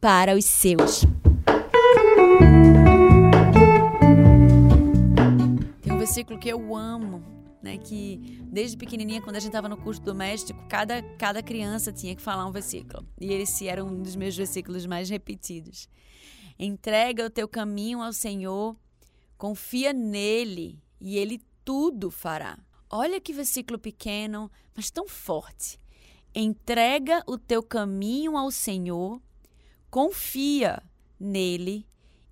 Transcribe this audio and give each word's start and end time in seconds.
para 0.00 0.34
os 0.34 0.46
seus. 0.46 1.02
Tem 5.82 5.92
um 5.92 5.98
versículo 5.98 6.38
que 6.38 6.48
eu 6.48 6.74
amo, 6.74 7.22
né, 7.62 7.76
que 7.76 8.40
desde 8.44 8.78
pequenininha, 8.78 9.20
quando 9.20 9.36
a 9.36 9.40
gente 9.40 9.50
estava 9.50 9.68
no 9.68 9.76
curso 9.76 10.00
doméstico, 10.00 10.58
cada, 10.68 11.02
cada 11.18 11.42
criança 11.42 11.92
tinha 11.92 12.16
que 12.16 12.22
falar 12.22 12.46
um 12.46 12.50
versículo. 12.52 13.06
E 13.20 13.32
esse 13.32 13.68
era 13.68 13.84
um 13.84 14.02
dos 14.02 14.16
meus 14.16 14.34
versículos 14.34 14.86
mais 14.86 15.10
repetidos. 15.10 15.86
Entrega 16.58 17.26
o 17.26 17.30
teu 17.30 17.46
caminho 17.46 18.00
ao 18.00 18.12
Senhor, 18.12 18.74
confia 19.36 19.92
nele 19.92 20.82
e 20.98 21.18
ele 21.18 21.42
tudo 21.62 22.10
fará. 22.10 22.58
Olha 22.88 23.20
que 23.20 23.34
versículo 23.34 23.78
pequeno, 23.78 24.50
mas 24.74 24.90
tão 24.90 25.06
forte. 25.06 25.78
Entrega 26.34 27.22
o 27.26 27.36
teu 27.36 27.62
caminho 27.62 28.36
ao 28.36 28.50
Senhor, 28.50 29.20
confia 29.90 30.82
nele 31.18 31.86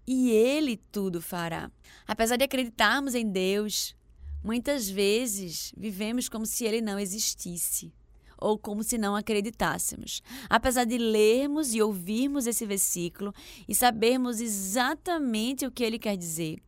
e 0.07 0.31
ele 0.31 0.77
tudo 0.91 1.21
fará. 1.21 1.71
Apesar 2.07 2.37
de 2.37 2.45
acreditarmos 2.45 3.15
em 3.15 3.29
Deus, 3.31 3.95
muitas 4.43 4.89
vezes 4.89 5.73
vivemos 5.77 6.29
como 6.29 6.47
se 6.47 6.65
ele 6.65 6.81
não 6.81 6.99
existisse 6.99 7.93
ou 8.41 8.57
como 8.57 8.85
se 8.85 8.97
não 8.97 9.17
acreditássemos. 9.17 10.23
Apesar 10.49 10.85
de 10.85 10.97
lermos 10.97 11.75
e 11.75 11.83
ouvirmos 11.83 12.47
esse 12.47 12.65
versículo 12.65 13.35
e 13.69 13.75
sabermos 13.75 14.41
exatamente 14.41 15.67
o 15.67 15.71
que 15.71 15.83
ele 15.83 15.99
quer 15.99 16.17
dizer, 16.17 16.63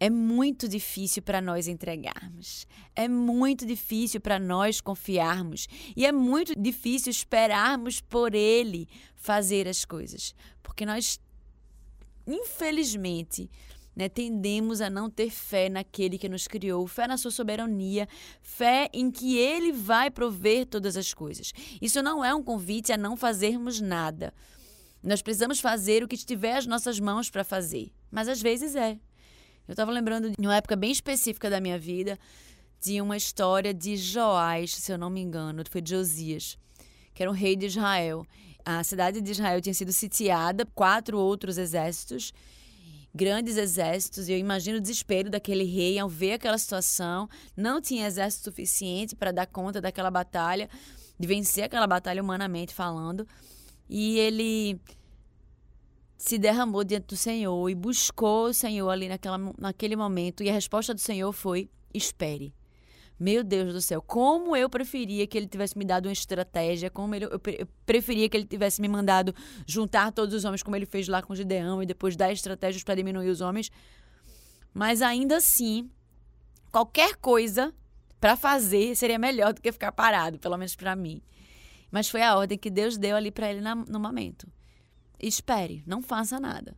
é 0.00 0.08
muito 0.08 0.66
difícil 0.66 1.22
para 1.22 1.42
nós 1.42 1.68
entregarmos. 1.68 2.66
É 2.96 3.06
muito 3.06 3.66
difícil 3.66 4.18
para 4.18 4.38
nós 4.38 4.80
confiarmos. 4.80 5.68
E 5.94 6.06
é 6.06 6.10
muito 6.10 6.58
difícil 6.58 7.10
esperarmos 7.10 8.00
por 8.00 8.34
Ele 8.34 8.88
fazer 9.14 9.68
as 9.68 9.84
coisas. 9.84 10.34
Porque 10.62 10.86
nós, 10.86 11.20
infelizmente, 12.26 13.50
né, 13.94 14.08
tendemos 14.08 14.80
a 14.80 14.88
não 14.88 15.10
ter 15.10 15.28
fé 15.28 15.68
naquele 15.68 16.16
que 16.16 16.30
nos 16.30 16.48
criou, 16.48 16.86
fé 16.86 17.06
na 17.06 17.18
sua 17.18 17.30
soberania, 17.30 18.08
fé 18.40 18.88
em 18.94 19.10
que 19.10 19.36
Ele 19.36 19.70
vai 19.70 20.10
prover 20.10 20.64
todas 20.64 20.96
as 20.96 21.12
coisas. 21.12 21.52
Isso 21.78 22.02
não 22.02 22.24
é 22.24 22.34
um 22.34 22.42
convite 22.42 22.90
a 22.90 22.96
não 22.96 23.18
fazermos 23.18 23.82
nada. 23.82 24.32
Nós 25.02 25.20
precisamos 25.20 25.60
fazer 25.60 26.02
o 26.02 26.08
que 26.08 26.14
estiver 26.14 26.56
às 26.56 26.66
nossas 26.66 26.98
mãos 26.98 27.28
para 27.28 27.44
fazer. 27.44 27.92
Mas 28.10 28.28
às 28.28 28.40
vezes 28.40 28.74
é. 28.74 28.98
Eu 29.70 29.72
estava 29.72 29.92
lembrando 29.92 30.32
de 30.36 30.46
uma 30.48 30.56
época 30.56 30.74
bem 30.74 30.90
específica 30.90 31.48
da 31.48 31.60
minha 31.60 31.78
vida, 31.78 32.18
de 32.80 33.00
uma 33.00 33.16
história 33.16 33.72
de 33.72 33.96
Joás, 33.96 34.74
se 34.74 34.90
eu 34.90 34.98
não 34.98 35.08
me 35.08 35.20
engano, 35.20 35.62
foi 35.70 35.80
de 35.80 35.90
Josias, 35.90 36.58
que 37.14 37.22
era 37.22 37.30
um 37.30 37.34
rei 37.34 37.54
de 37.54 37.66
Israel. 37.66 38.26
A 38.64 38.82
cidade 38.82 39.20
de 39.20 39.30
Israel 39.30 39.60
tinha 39.60 39.72
sido 39.72 39.92
sitiada, 39.92 40.66
quatro 40.74 41.16
outros 41.16 41.56
exércitos, 41.56 42.32
grandes 43.14 43.56
exércitos, 43.56 44.28
e 44.28 44.32
eu 44.32 44.38
imagino 44.38 44.78
o 44.78 44.80
desespero 44.80 45.30
daquele 45.30 45.62
rei 45.62 46.00
ao 46.00 46.08
ver 46.08 46.32
aquela 46.32 46.58
situação. 46.58 47.28
Não 47.56 47.80
tinha 47.80 48.08
exército 48.08 48.50
suficiente 48.50 49.14
para 49.14 49.30
dar 49.30 49.46
conta 49.46 49.80
daquela 49.80 50.10
batalha, 50.10 50.68
de 51.16 51.28
vencer 51.28 51.62
aquela 51.62 51.86
batalha 51.86 52.20
humanamente 52.20 52.74
falando. 52.74 53.24
E 53.88 54.18
ele 54.18 54.80
se 56.20 56.36
derramou 56.36 56.84
diante 56.84 57.06
do 57.06 57.16
Senhor 57.16 57.70
e 57.70 57.74
buscou 57.74 58.48
o 58.48 58.54
Senhor 58.54 58.90
ali 58.90 59.08
naquela, 59.08 59.38
naquele 59.58 59.96
momento. 59.96 60.42
E 60.42 60.50
a 60.50 60.52
resposta 60.52 60.92
do 60.92 61.00
Senhor 61.00 61.32
foi: 61.32 61.70
espere. 61.94 62.54
Meu 63.18 63.42
Deus 63.42 63.72
do 63.72 63.80
céu, 63.80 64.02
como 64.02 64.54
eu 64.54 64.68
preferia 64.68 65.26
que 65.26 65.36
ele 65.36 65.46
tivesse 65.46 65.76
me 65.76 65.84
dado 65.84 66.06
uma 66.06 66.12
estratégia, 66.12 66.90
como 66.90 67.14
ele, 67.14 67.24
eu 67.26 67.66
preferia 67.84 68.28
que 68.28 68.36
ele 68.36 68.46
tivesse 68.46 68.80
me 68.80 68.88
mandado 68.88 69.34
juntar 69.66 70.12
todos 70.12 70.34
os 70.34 70.44
homens, 70.44 70.62
como 70.62 70.76
ele 70.76 70.86
fez 70.86 71.08
lá 71.08 71.22
com 71.22 71.34
Gideão, 71.34 71.82
e 71.82 71.86
depois 71.86 72.16
dar 72.16 72.32
estratégias 72.32 72.82
para 72.82 72.94
diminuir 72.94 73.28
os 73.28 73.40
homens. 73.40 73.70
Mas 74.72 75.02
ainda 75.02 75.36
assim, 75.36 75.90
qualquer 76.70 77.16
coisa 77.16 77.74
para 78.18 78.36
fazer 78.36 78.94
seria 78.94 79.18
melhor 79.18 79.52
do 79.54 79.60
que 79.60 79.72
ficar 79.72 79.92
parado, 79.92 80.38
pelo 80.38 80.56
menos 80.56 80.74
para 80.74 80.94
mim. 80.96 81.22
Mas 81.90 82.08
foi 82.08 82.22
a 82.22 82.36
ordem 82.36 82.58
que 82.58 82.70
Deus 82.70 82.96
deu 82.96 83.16
ali 83.16 83.30
para 83.30 83.50
ele 83.50 83.60
no 83.60 84.00
momento 84.00 84.46
espere, 85.20 85.82
não 85.86 86.02
faça 86.02 86.40
nada. 86.40 86.76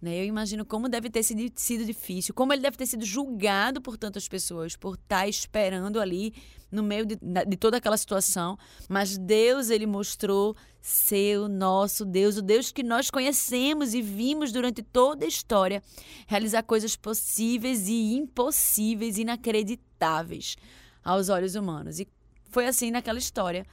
Né? 0.00 0.20
Eu 0.20 0.24
imagino 0.24 0.64
como 0.64 0.88
deve 0.88 1.10
ter 1.10 1.22
sido, 1.24 1.84
difícil, 1.84 2.32
como 2.32 2.52
ele 2.52 2.62
deve 2.62 2.76
ter 2.76 2.86
sido 2.86 3.04
julgado 3.04 3.80
por 3.80 3.96
tantas 3.96 4.28
pessoas, 4.28 4.76
por 4.76 4.94
estar 4.94 5.20
tá 5.20 5.28
esperando 5.28 6.00
ali 6.00 6.32
no 6.70 6.82
meio 6.82 7.04
de, 7.04 7.16
de 7.16 7.56
toda 7.56 7.78
aquela 7.78 7.96
situação. 7.96 8.56
Mas 8.88 9.18
Deus, 9.18 9.70
ele 9.70 9.86
mostrou 9.86 10.56
ser 10.80 11.38
o 11.38 11.48
nosso 11.48 12.04
Deus, 12.04 12.36
o 12.36 12.42
Deus 12.42 12.70
que 12.70 12.84
nós 12.84 13.10
conhecemos 13.10 13.92
e 13.92 14.00
vimos 14.00 14.52
durante 14.52 14.82
toda 14.82 15.24
a 15.24 15.28
história 15.28 15.82
realizar 16.28 16.62
coisas 16.62 16.94
possíveis 16.94 17.88
e 17.88 18.14
impossíveis, 18.14 19.18
inacreditáveis 19.18 20.56
aos 21.02 21.28
olhos 21.28 21.56
humanos. 21.56 21.98
E 21.98 22.06
foi 22.50 22.66
assim 22.66 22.90
naquela 22.92 23.18
história, 23.18 23.66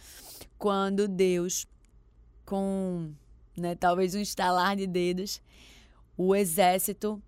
quando 0.57 1.07
Deus, 1.07 1.67
com 2.43 3.13
né? 3.57 3.75
Talvez 3.75 4.15
um 4.15 4.19
estalar 4.19 4.75
de 4.75 4.87
dedos. 4.87 5.41
O 6.17 6.35
exército 6.35 7.21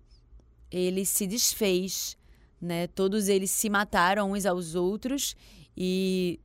ele 0.70 1.04
se 1.04 1.26
desfez, 1.26 2.16
né? 2.60 2.86
Todos 2.86 3.28
eles 3.28 3.50
se 3.50 3.68
mataram 3.68 4.32
uns 4.32 4.46
aos 4.46 4.74
outros 4.74 5.36
e 5.76 6.40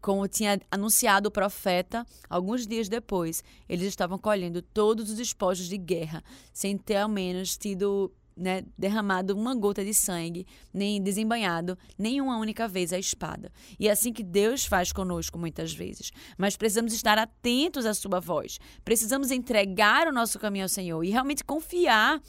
como 0.00 0.28
tinha 0.28 0.60
anunciado 0.70 1.28
o 1.28 1.32
profeta, 1.32 2.06
alguns 2.30 2.66
dias 2.66 2.88
depois, 2.88 3.42
eles 3.68 3.86
estavam 3.88 4.16
colhendo 4.16 4.62
todos 4.62 5.10
os 5.10 5.16
despojos 5.16 5.68
de 5.68 5.76
guerra, 5.76 6.22
sem 6.52 6.78
ter 6.78 6.96
ao 6.96 7.08
menos 7.08 7.56
tido 7.56 8.12
né, 8.38 8.62
derramado 8.76 9.34
uma 9.34 9.54
gota 9.54 9.84
de 9.84 9.92
sangue, 9.92 10.46
nem 10.72 11.02
desembanhado 11.02 11.76
nenhuma 11.98 12.38
única 12.38 12.68
vez 12.68 12.92
a 12.92 12.98
espada. 12.98 13.50
E 13.78 13.88
é 13.88 13.90
assim 13.90 14.12
que 14.12 14.22
Deus 14.22 14.64
faz 14.64 14.92
conosco 14.92 15.38
muitas 15.38 15.72
vezes. 15.72 16.10
Mas 16.36 16.56
precisamos 16.56 16.92
estar 16.92 17.18
atentos 17.18 17.84
à 17.84 17.92
sua 17.92 18.20
voz. 18.20 18.58
Precisamos 18.84 19.30
entregar 19.30 20.06
o 20.06 20.12
nosso 20.12 20.38
caminho 20.38 20.64
ao 20.64 20.68
Senhor 20.68 21.02
e 21.02 21.10
realmente 21.10 21.44
confiar 21.44 22.20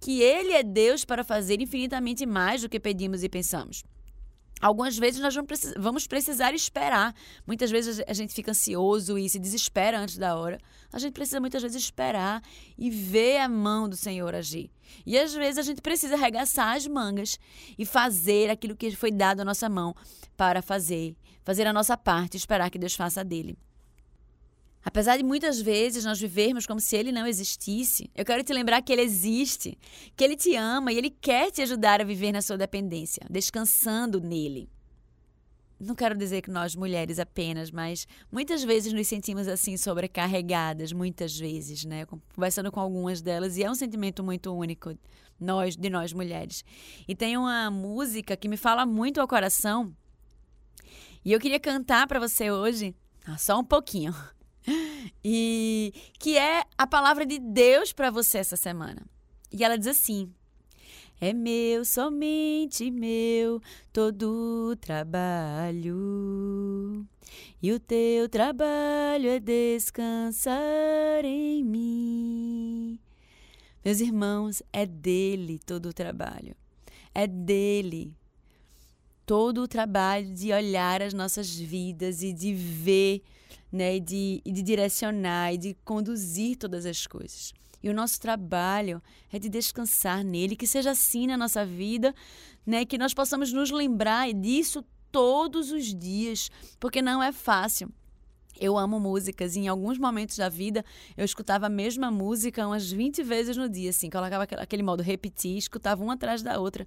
que 0.00 0.22
Ele 0.22 0.52
é 0.52 0.62
Deus 0.62 1.04
para 1.04 1.24
fazer 1.24 1.60
infinitamente 1.60 2.24
mais 2.24 2.62
do 2.62 2.68
que 2.68 2.78
pedimos 2.78 3.24
e 3.24 3.28
pensamos. 3.28 3.82
Algumas 4.60 4.98
vezes 4.98 5.20
nós 5.20 5.34
vamos 5.76 6.06
precisar 6.06 6.52
esperar. 6.52 7.14
Muitas 7.46 7.70
vezes 7.70 8.02
a 8.06 8.12
gente 8.12 8.34
fica 8.34 8.50
ansioso 8.50 9.16
e 9.18 9.28
se 9.28 9.38
desespera 9.38 9.98
antes 9.98 10.18
da 10.18 10.36
hora. 10.36 10.58
A 10.92 10.98
gente 10.98 11.12
precisa 11.12 11.40
muitas 11.40 11.62
vezes 11.62 11.82
esperar 11.82 12.42
e 12.76 12.90
ver 12.90 13.38
a 13.38 13.48
mão 13.48 13.88
do 13.88 13.96
Senhor 13.96 14.34
agir. 14.34 14.70
E 15.06 15.18
às 15.18 15.34
vezes 15.34 15.58
a 15.58 15.62
gente 15.62 15.80
precisa 15.80 16.14
arregaçar 16.14 16.76
as 16.76 16.86
mangas 16.86 17.38
e 17.78 17.84
fazer 17.84 18.50
aquilo 18.50 18.76
que 18.76 18.94
foi 18.96 19.12
dado 19.12 19.40
à 19.40 19.44
nossa 19.44 19.68
mão 19.68 19.94
para 20.36 20.60
fazer. 20.60 21.14
Fazer 21.44 21.66
a 21.66 21.72
nossa 21.72 21.96
parte 21.96 22.34
e 22.34 22.36
esperar 22.36 22.70
que 22.70 22.78
Deus 22.78 22.94
faça 22.94 23.24
dele. 23.24 23.56
Apesar 24.88 25.18
de 25.18 25.22
muitas 25.22 25.60
vezes 25.60 26.02
nós 26.02 26.18
vivermos 26.18 26.64
como 26.64 26.80
se 26.80 26.96
ele 26.96 27.12
não 27.12 27.26
existisse, 27.26 28.10
eu 28.14 28.24
quero 28.24 28.42
te 28.42 28.54
lembrar 28.54 28.80
que 28.80 28.90
ele 28.90 29.02
existe, 29.02 29.76
que 30.16 30.24
ele 30.24 30.34
te 30.34 30.56
ama 30.56 30.90
e 30.90 30.96
ele 30.96 31.10
quer 31.10 31.50
te 31.50 31.60
ajudar 31.60 32.00
a 32.00 32.04
viver 32.04 32.32
na 32.32 32.40
sua 32.40 32.56
dependência, 32.56 33.20
descansando 33.28 34.18
nele. 34.18 34.66
Não 35.78 35.94
quero 35.94 36.16
dizer 36.16 36.40
que 36.40 36.50
nós 36.50 36.74
mulheres 36.74 37.18
apenas, 37.18 37.70
mas 37.70 38.08
muitas 38.32 38.64
vezes 38.64 38.90
nos 38.90 39.06
sentimos 39.06 39.46
assim 39.46 39.76
sobrecarregadas, 39.76 40.90
muitas 40.90 41.38
vezes, 41.38 41.84
né? 41.84 42.06
Conversando 42.34 42.72
com 42.72 42.80
algumas 42.80 43.20
delas 43.20 43.58
e 43.58 43.64
é 43.64 43.70
um 43.70 43.74
sentimento 43.74 44.24
muito 44.24 44.50
único 44.54 44.96
nós 45.38 45.76
de 45.76 45.90
nós 45.90 46.14
mulheres. 46.14 46.64
E 47.06 47.14
tem 47.14 47.36
uma 47.36 47.70
música 47.70 48.38
que 48.38 48.48
me 48.48 48.56
fala 48.56 48.86
muito 48.86 49.20
ao 49.20 49.28
coração. 49.28 49.94
E 51.22 51.30
eu 51.30 51.38
queria 51.38 51.60
cantar 51.60 52.06
para 52.06 52.18
você 52.18 52.50
hoje, 52.50 52.96
ah, 53.26 53.36
só 53.36 53.60
um 53.60 53.64
pouquinho 53.64 54.14
e 55.24 55.92
que 56.18 56.36
é 56.36 56.64
a 56.76 56.86
palavra 56.86 57.24
de 57.26 57.38
Deus 57.38 57.92
para 57.92 58.10
você 58.10 58.38
essa 58.38 58.56
semana. 58.56 59.02
E 59.52 59.64
ela 59.64 59.76
diz 59.76 59.86
assim: 59.88 60.32
É 61.20 61.32
meu, 61.32 61.84
somente 61.84 62.90
meu, 62.90 63.60
todo 63.92 64.70
o 64.70 64.76
trabalho. 64.76 65.96
E 67.62 67.72
o 67.72 67.80
teu 67.80 68.28
trabalho 68.28 69.28
é 69.28 69.40
descansar 69.40 71.24
em 71.24 71.64
mim. 71.64 72.98
Meus 73.84 74.00
irmãos, 74.00 74.62
é 74.72 74.86
dele 74.86 75.58
todo 75.58 75.86
o 75.86 75.92
trabalho. 75.92 76.54
É 77.14 77.26
dele 77.26 78.14
todo 79.26 79.62
o 79.62 79.68
trabalho 79.68 80.32
de 80.32 80.52
olhar 80.52 81.02
as 81.02 81.12
nossas 81.12 81.54
vidas 81.54 82.22
e 82.22 82.32
de 82.32 82.54
ver 82.54 83.22
né, 83.72 83.96
e 83.96 84.00
de, 84.00 84.42
e 84.44 84.52
de 84.52 84.62
direcionar 84.62 85.52
e 85.52 85.58
de 85.58 85.74
conduzir 85.84 86.56
todas 86.56 86.86
as 86.86 87.06
coisas. 87.06 87.52
E 87.82 87.88
o 87.88 87.94
nosso 87.94 88.20
trabalho 88.20 89.00
é 89.32 89.38
de 89.38 89.48
descansar 89.48 90.24
nele, 90.24 90.56
que 90.56 90.66
seja 90.66 90.90
assim 90.90 91.26
na 91.26 91.36
nossa 91.36 91.64
vida, 91.64 92.14
né, 92.66 92.84
que 92.84 92.98
nós 92.98 93.14
possamos 93.14 93.52
nos 93.52 93.70
lembrar 93.70 94.32
disso 94.32 94.84
todos 95.12 95.70
os 95.70 95.94
dias, 95.94 96.50
porque 96.80 97.00
não 97.00 97.22
é 97.22 97.32
fácil. 97.32 97.90
Eu 98.60 98.76
amo 98.76 98.98
músicas 98.98 99.54
e 99.54 99.60
em 99.60 99.68
alguns 99.68 99.98
momentos 99.98 100.36
da 100.36 100.48
vida 100.48 100.84
eu 101.16 101.24
escutava 101.24 101.66
a 101.66 101.70
mesma 101.70 102.10
música 102.10 102.66
umas 102.66 102.90
20 102.90 103.22
vezes 103.22 103.56
no 103.56 103.68
dia, 103.68 103.90
assim, 103.90 104.10
colocava 104.10 104.42
aquele 104.42 104.82
modo 104.82 105.00
repetir, 105.00 105.56
escutava 105.56 106.02
uma 106.02 106.14
atrás 106.14 106.42
da 106.42 106.58
outra, 106.58 106.84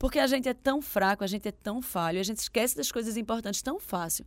porque 0.00 0.18
a 0.18 0.26
gente 0.26 0.48
é 0.48 0.54
tão 0.54 0.82
fraco, 0.82 1.22
a 1.22 1.28
gente 1.28 1.46
é 1.46 1.52
tão 1.52 1.80
falho, 1.80 2.18
a 2.18 2.24
gente 2.24 2.38
esquece 2.38 2.76
das 2.76 2.90
coisas 2.90 3.16
importantes 3.16 3.62
tão 3.62 3.78
fácil 3.78 4.26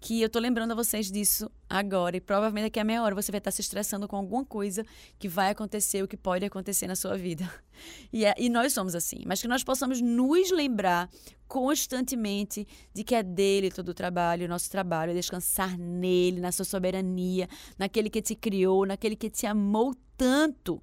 que 0.00 0.22
eu 0.22 0.30
tô 0.30 0.38
lembrando 0.38 0.72
a 0.72 0.74
vocês 0.74 1.10
disso 1.10 1.50
agora 1.68 2.16
e 2.16 2.20
provavelmente 2.20 2.64
daqui 2.64 2.80
a 2.80 2.84
meia 2.84 3.02
hora 3.02 3.14
você 3.14 3.30
vai 3.30 3.38
estar 3.38 3.50
se 3.50 3.60
estressando 3.60 4.08
com 4.08 4.16
alguma 4.16 4.44
coisa 4.44 4.84
que 5.18 5.28
vai 5.28 5.50
acontecer 5.50 6.00
ou 6.00 6.08
que 6.08 6.16
pode 6.16 6.44
acontecer 6.44 6.86
na 6.86 6.96
sua 6.96 7.16
vida. 7.16 7.48
E, 8.12 8.26
é, 8.26 8.34
e 8.36 8.50
nós 8.50 8.74
somos 8.74 8.94
assim, 8.94 9.22
mas 9.24 9.40
que 9.40 9.48
nós 9.48 9.64
possamos 9.64 10.02
nos 10.02 10.50
lembrar 10.50 11.08
constantemente 11.48 12.68
de 12.92 13.02
que 13.02 13.14
é 13.14 13.22
dele 13.22 13.70
todo 13.70 13.88
o 13.88 13.94
trabalho, 13.94 14.44
o 14.44 14.48
nosso 14.48 14.68
trabalho 14.68 15.12
é 15.12 15.14
descansar 15.14 15.78
nele, 15.78 16.42
na 16.42 16.52
sua 16.52 16.66
soberania, 16.66 17.48
naquele 17.78 18.10
que 18.10 18.20
te 18.20 18.34
criou, 18.34 18.84
naquele 18.84 19.16
que 19.16 19.30
te 19.30 19.46
amou 19.46 19.94
tanto, 20.14 20.82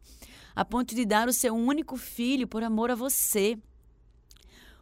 a 0.55 0.65
ponto 0.65 0.95
de 0.95 1.05
dar 1.05 1.27
o 1.27 1.33
seu 1.33 1.53
único 1.53 1.97
filho 1.97 2.47
por 2.47 2.63
amor 2.63 2.89
a 2.89 2.95
você. 2.95 3.59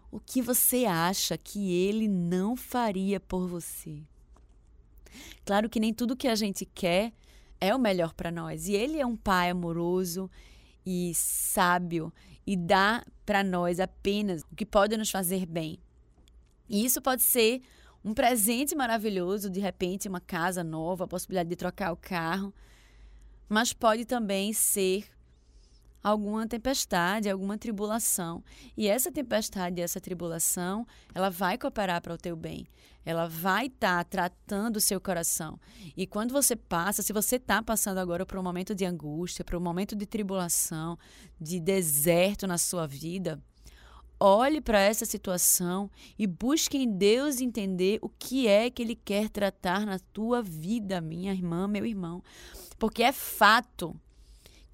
O 0.09 0.17
que 0.17 0.41
você 0.41 0.85
acha 0.85 1.38
que 1.38 1.73
ele 1.73 2.07
não 2.07 2.55
faria 2.55 3.19
por 3.19 3.45
você? 3.45 4.01
Claro 5.45 5.69
que 5.69 5.79
nem 5.79 5.94
tudo 5.94 6.15
que 6.15 6.27
a 6.27 6.35
gente 6.35 6.65
quer 6.65 7.13
é 7.59 7.73
o 7.73 7.79
melhor 7.79 8.13
para 8.13 8.31
nós. 8.31 8.67
E 8.67 8.73
ele 8.73 9.00
é 9.00 9.06
um 9.06 9.15
pai 9.15 9.50
amoroso 9.50 10.29
e 10.85 11.12
sábio 11.15 12.13
e 12.45 12.56
dá 12.56 13.03
para 13.25 13.44
nós 13.44 13.79
apenas 13.79 14.44
o 14.44 14.56
que 14.56 14.65
pode 14.65 14.95
nos 14.95 15.09
fazer 15.09 15.45
bem. 15.45 15.79
E 16.69 16.85
isso 16.85 17.01
pode 17.01 17.23
ser 17.23 17.62
um 18.03 18.13
presente 18.13 18.75
maravilhoso, 18.75 19.50
de 19.50 19.59
repente, 19.59 20.07
uma 20.07 20.21
casa 20.21 20.63
nova, 20.63 21.06
a 21.06 21.07
possibilidade 21.07 21.50
de 21.50 21.56
trocar 21.56 21.91
o 21.91 21.97
carro, 21.97 22.53
mas 23.50 23.73
pode 23.73 24.06
também 24.06 24.53
ser 24.53 25.06
alguma 26.03 26.47
tempestade, 26.47 27.27
alguma 27.27 27.57
tribulação. 27.57 28.44
E 28.77 28.88
essa 28.88 29.12
tempestade, 29.12 29.81
essa 29.81 30.00
tribulação, 30.00 30.85
ela 31.15 31.31
vai 31.31 31.57
cooperar 31.57 32.00
para 32.00 32.13
o 32.13 32.17
teu 32.17 32.35
bem. 32.35 32.67
Ela 33.05 33.27
vai 33.27 33.67
estar 33.67 34.03
tá 34.03 34.03
tratando 34.03 34.77
o 34.77 34.81
seu 34.81 34.99
coração. 34.99 35.59
E 35.95 36.07
quando 36.07 36.31
você 36.31 36.55
passa, 36.55 37.01
se 37.01 37.13
você 37.13 37.35
está 37.35 37.61
passando 37.61 37.99
agora 37.99 38.25
por 38.25 38.37
um 38.37 38.43
momento 38.43 38.73
de 38.73 38.83
angústia, 38.83 39.45
por 39.45 39.55
um 39.55 39.61
momento 39.61 39.95
de 39.95 40.05
tribulação, 40.05 40.97
de 41.39 41.59
deserto 41.59 42.47
na 42.47 42.57
sua 42.57 42.87
vida, 42.87 43.41
olhe 44.19 44.59
para 44.59 44.79
essa 44.79 45.05
situação 45.05 45.89
e 46.17 46.25
busque 46.25 46.77
em 46.77 46.89
Deus 46.91 47.41
entender 47.41 47.99
o 48.01 48.09
que 48.09 48.47
é 48.47 48.69
que 48.69 48.81
Ele 48.81 48.95
quer 48.95 49.29
tratar 49.29 49.85
na 49.85 49.99
tua 49.99 50.41
vida, 50.41 50.99
minha 50.99 51.31
irmã, 51.31 51.67
meu 51.67 51.85
irmão. 51.85 52.23
Porque 52.77 53.03
é 53.03 53.11
fato 53.11 53.95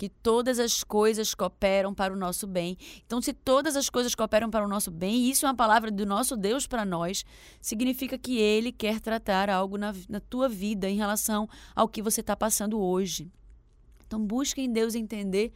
que 0.02 0.10
todas 0.10 0.58
as 0.58 0.84
coisas 0.84 1.36
cooperam 1.36 1.94
para 1.94 2.12
o 2.12 2.18
nosso 2.18 2.48
bem. 2.48 2.76
Então, 3.06 3.22
se 3.22 3.34
todas 3.34 3.76
as 3.76 3.88
coisas 3.88 4.16
cooperam 4.16 4.50
para 4.50 4.66
o 4.66 4.68
nosso 4.68 4.90
bem, 4.90 5.14
e 5.14 5.30
isso 5.30 5.46
é 5.46 5.50
uma 5.50 5.56
palavra 5.56 5.92
do 5.92 6.08
nosso 6.08 6.36
Deus 6.36 6.66
para 6.66 6.84
nós, 6.84 7.24
significa 7.62 8.18
que 8.18 8.40
Ele 8.40 8.72
quer 8.72 9.00
tratar 9.00 9.48
algo 9.48 9.78
na, 9.78 9.94
na 10.10 10.20
tua 10.20 10.50
vida 10.50 10.90
em 10.90 10.96
relação 10.96 11.48
ao 11.76 11.88
que 11.88 12.02
você 12.02 12.22
está 12.22 12.36
passando 12.36 12.82
hoje. 12.82 13.32
Então, 14.08 14.20
busque 14.20 14.60
em 14.60 14.74
Deus 14.74 14.96
entender 14.96 15.52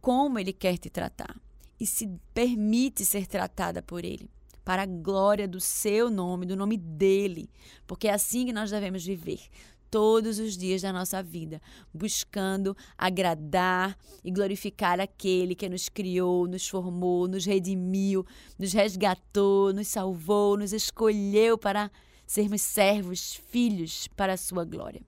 como 0.00 0.38
Ele 0.38 0.54
quer 0.54 0.78
te 0.78 0.88
tratar 0.88 1.36
e 1.78 1.84
se 1.84 2.08
permite 2.32 3.04
ser 3.04 3.26
tratada 3.26 3.82
por 3.82 4.02
Ele 4.02 4.30
para 4.64 4.84
a 4.84 4.86
glória 4.86 5.46
do 5.46 5.60
seu 5.60 6.10
nome, 6.10 6.46
do 6.46 6.56
nome 6.56 6.78
dele, 6.78 7.50
porque 7.86 8.08
é 8.08 8.14
assim 8.14 8.46
que 8.46 8.52
nós 8.52 8.70
devemos 8.70 9.04
viver 9.04 9.40
todos 9.90 10.38
os 10.38 10.56
dias 10.56 10.82
da 10.82 10.92
nossa 10.92 11.22
vida, 11.22 11.60
buscando 11.92 12.76
agradar 12.96 13.96
e 14.24 14.30
glorificar 14.30 15.00
aquele 15.00 15.54
que 15.54 15.68
nos 15.68 15.88
criou, 15.88 16.46
nos 16.46 16.68
formou, 16.68 17.26
nos 17.26 17.44
redimiu, 17.44 18.24
nos 18.58 18.72
resgatou, 18.72 19.72
nos 19.72 19.88
salvou, 19.88 20.56
nos 20.56 20.72
escolheu 20.72 21.58
para 21.58 21.90
sermos 22.26 22.62
servos, 22.62 23.34
filhos 23.34 24.08
para 24.08 24.34
a 24.34 24.36
sua 24.36 24.64
glória. 24.64 25.02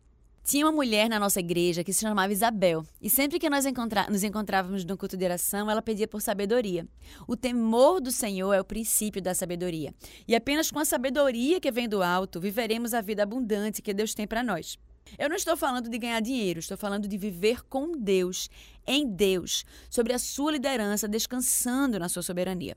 Tinha 0.51 0.67
uma 0.67 0.73
mulher 0.73 1.09
na 1.09 1.21
nossa 1.21 1.39
igreja 1.39 1.85
que 1.85 1.93
se 1.93 2.01
chamava 2.01 2.33
Isabel, 2.33 2.85
e 3.01 3.09
sempre 3.09 3.39
que 3.39 3.49
nós 3.49 3.65
encontra 3.65 4.09
nos 4.11 4.25
encontrávamos 4.25 4.85
no 4.85 4.97
culto 4.99 5.17
de 5.17 5.25
oração, 5.25 5.71
ela 5.71 5.81
pedia 5.81 6.09
por 6.09 6.21
sabedoria. 6.21 6.89
O 7.29 7.37
temor 7.37 8.01
do 8.01 8.11
Senhor 8.11 8.53
é 8.53 8.61
o 8.61 8.65
princípio 8.65 9.23
da 9.23 9.33
sabedoria, 9.33 9.95
e 10.27 10.35
apenas 10.35 10.69
com 10.69 10.81
a 10.81 10.85
sabedoria 10.85 11.61
que 11.61 11.71
vem 11.71 11.89
do 11.89 12.03
alto 12.03 12.41
viveremos 12.41 12.95
a 12.95 13.01
vida 13.01 13.23
abundante 13.23 13.81
que 13.81 13.95
Deus 13.95 14.13
tem 14.13 14.27
para 14.27 14.43
nós. 14.43 14.77
Eu 15.17 15.29
não 15.29 15.37
estou 15.37 15.57
falando 15.57 15.89
de 15.89 15.97
ganhar 15.97 16.19
dinheiro, 16.19 16.59
estou 16.59 16.77
falando 16.77 17.07
de 17.07 17.17
viver 17.17 17.63
com 17.69 17.93
Deus, 17.93 18.51
em 18.85 19.07
Deus, 19.07 19.65
sobre 19.89 20.13
a 20.13 20.19
sua 20.19 20.51
liderança, 20.51 21.07
descansando 21.07 21.97
na 21.97 22.09
sua 22.09 22.25
soberania. 22.25 22.77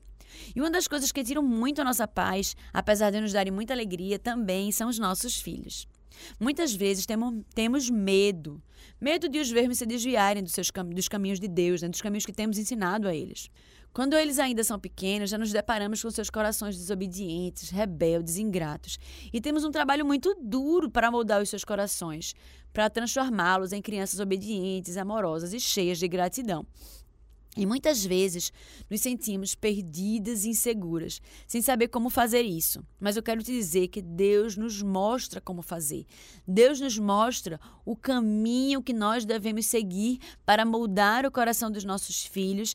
E 0.54 0.60
uma 0.60 0.70
das 0.70 0.86
coisas 0.86 1.10
que 1.10 1.24
tiram 1.24 1.42
muito 1.42 1.80
a 1.80 1.84
nossa 1.84 2.06
paz, 2.06 2.54
apesar 2.72 3.10
de 3.10 3.20
nos 3.20 3.32
darem 3.32 3.52
muita 3.52 3.74
alegria, 3.74 4.16
também 4.16 4.70
são 4.70 4.88
os 4.88 4.96
nossos 4.96 5.40
filhos. 5.40 5.88
Muitas 6.38 6.74
vezes 6.74 7.06
temos, 7.06 7.42
temos 7.54 7.90
medo, 7.90 8.62
medo 9.00 9.28
de 9.28 9.38
os 9.38 9.50
vermos 9.50 9.78
se 9.78 9.86
desviarem 9.86 10.42
dos, 10.42 10.52
seus, 10.52 10.70
dos 10.94 11.08
caminhos 11.08 11.40
de 11.40 11.48
Deus, 11.48 11.82
né, 11.82 11.88
dos 11.88 12.00
caminhos 12.00 12.26
que 12.26 12.32
temos 12.32 12.58
ensinado 12.58 13.08
a 13.08 13.14
eles. 13.14 13.50
Quando 13.94 14.16
eles 14.16 14.40
ainda 14.40 14.64
são 14.64 14.76
pequenos, 14.76 15.30
já 15.30 15.38
nos 15.38 15.52
deparamos 15.52 16.02
com 16.02 16.10
seus 16.10 16.28
corações 16.28 16.76
desobedientes, 16.76 17.70
rebeldes, 17.70 18.38
ingratos. 18.38 18.98
E 19.32 19.40
temos 19.40 19.64
um 19.64 19.70
trabalho 19.70 20.04
muito 20.04 20.36
duro 20.42 20.90
para 20.90 21.12
moldar 21.12 21.40
os 21.40 21.48
seus 21.48 21.64
corações, 21.64 22.34
para 22.72 22.90
transformá-los 22.90 23.72
em 23.72 23.80
crianças 23.80 24.18
obedientes, 24.18 24.96
amorosas 24.96 25.52
e 25.52 25.60
cheias 25.60 26.00
de 26.00 26.08
gratidão. 26.08 26.66
E 27.56 27.64
muitas 27.64 28.04
vezes 28.04 28.52
nos 28.90 29.00
sentimos 29.00 29.54
perdidas 29.54 30.44
e 30.44 30.48
inseguras, 30.48 31.20
sem 31.46 31.62
saber 31.62 31.88
como 31.88 32.10
fazer 32.10 32.42
isso. 32.42 32.84
Mas 32.98 33.16
eu 33.16 33.22
quero 33.22 33.42
te 33.42 33.52
dizer 33.52 33.88
que 33.88 34.02
Deus 34.02 34.56
nos 34.56 34.82
mostra 34.82 35.40
como 35.40 35.62
fazer. 35.62 36.04
Deus 36.46 36.80
nos 36.80 36.98
mostra 36.98 37.60
o 37.84 37.94
caminho 37.94 38.82
que 38.82 38.92
nós 38.92 39.24
devemos 39.24 39.66
seguir 39.66 40.18
para 40.44 40.64
moldar 40.64 41.24
o 41.24 41.30
coração 41.30 41.70
dos 41.70 41.84
nossos 41.84 42.24
filhos 42.24 42.74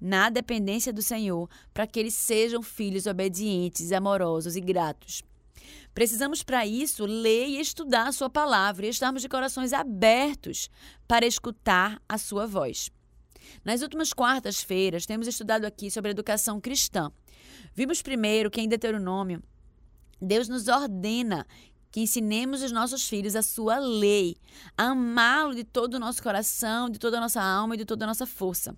na 0.00 0.30
dependência 0.30 0.92
do 0.92 1.02
Senhor, 1.02 1.48
para 1.74 1.86
que 1.86 2.00
eles 2.00 2.14
sejam 2.14 2.62
filhos 2.62 3.06
obedientes, 3.06 3.92
amorosos 3.92 4.56
e 4.56 4.60
gratos. 4.60 5.22
Precisamos, 5.92 6.42
para 6.42 6.66
isso, 6.66 7.04
ler 7.04 7.48
e 7.48 7.60
estudar 7.60 8.08
a 8.08 8.12
Sua 8.12 8.30
palavra 8.30 8.86
e 8.86 8.88
estarmos 8.88 9.20
de 9.20 9.28
corações 9.28 9.72
abertos 9.72 10.70
para 11.06 11.26
escutar 11.26 12.00
a 12.08 12.16
Sua 12.16 12.46
voz. 12.46 12.90
Nas 13.64 13.82
últimas 13.82 14.12
quartas-feiras, 14.12 15.06
temos 15.06 15.26
estudado 15.26 15.64
aqui 15.64 15.90
sobre 15.90 16.10
educação 16.10 16.60
cristã. 16.60 17.10
Vimos 17.74 18.02
primeiro 18.02 18.50
que 18.50 18.60
em 18.60 18.68
Deuteronômio, 18.68 19.42
Deus 20.20 20.48
nos 20.48 20.68
ordena 20.68 21.46
que 21.90 22.00
ensinemos 22.00 22.62
os 22.62 22.70
nossos 22.70 23.08
filhos 23.08 23.34
a 23.34 23.42
sua 23.42 23.78
lei, 23.78 24.36
a 24.76 24.90
amá-lo 24.90 25.54
de 25.54 25.64
todo 25.64 25.94
o 25.94 25.98
nosso 25.98 26.22
coração, 26.22 26.88
de 26.88 26.98
toda 26.98 27.18
a 27.18 27.20
nossa 27.20 27.42
alma 27.42 27.74
e 27.74 27.78
de 27.78 27.84
toda 27.84 28.04
a 28.04 28.08
nossa 28.08 28.26
força. 28.26 28.76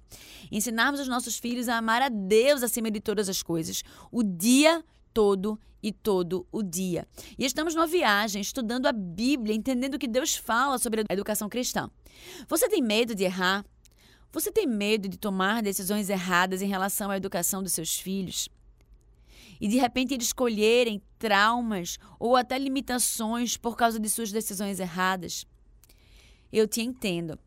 Ensinarmos 0.50 1.00
os 1.00 1.08
nossos 1.08 1.38
filhos 1.38 1.68
a 1.68 1.76
amar 1.76 2.00
a 2.00 2.08
Deus 2.08 2.62
acima 2.62 2.90
de 2.90 3.00
todas 3.00 3.28
as 3.28 3.42
coisas, 3.42 3.82
o 4.10 4.22
dia 4.22 4.82
todo 5.12 5.60
e 5.82 5.92
todo 5.92 6.46
o 6.50 6.62
dia. 6.62 7.06
E 7.38 7.44
estamos 7.44 7.74
numa 7.74 7.86
viagem, 7.86 8.40
estudando 8.40 8.86
a 8.86 8.92
Bíblia, 8.92 9.54
entendendo 9.54 9.94
o 9.94 9.98
que 9.98 10.08
Deus 10.08 10.36
fala 10.36 10.78
sobre 10.78 11.02
a 11.02 11.12
educação 11.12 11.48
cristã. 11.48 11.90
Você 12.48 12.68
tem 12.68 12.80
medo 12.80 13.14
de 13.14 13.24
errar? 13.24 13.64
Você 14.32 14.50
tem 14.50 14.66
medo 14.66 15.08
de 15.08 15.18
tomar 15.18 15.62
decisões 15.62 16.08
erradas 16.08 16.62
em 16.62 16.66
relação 16.66 17.10
à 17.10 17.16
educação 17.18 17.62
dos 17.62 17.74
seus 17.74 17.98
filhos? 17.98 18.48
E 19.60 19.68
de 19.68 19.76
repente 19.76 20.14
eles 20.14 20.26
escolherem 20.26 21.02
traumas 21.18 21.98
ou 22.18 22.34
até 22.34 22.58
limitações 22.58 23.58
por 23.58 23.76
causa 23.76 24.00
de 24.00 24.08
suas 24.08 24.32
decisões 24.32 24.80
erradas? 24.80 25.46
Eu 26.50 26.66
te 26.66 26.80
entendo. 26.80 27.38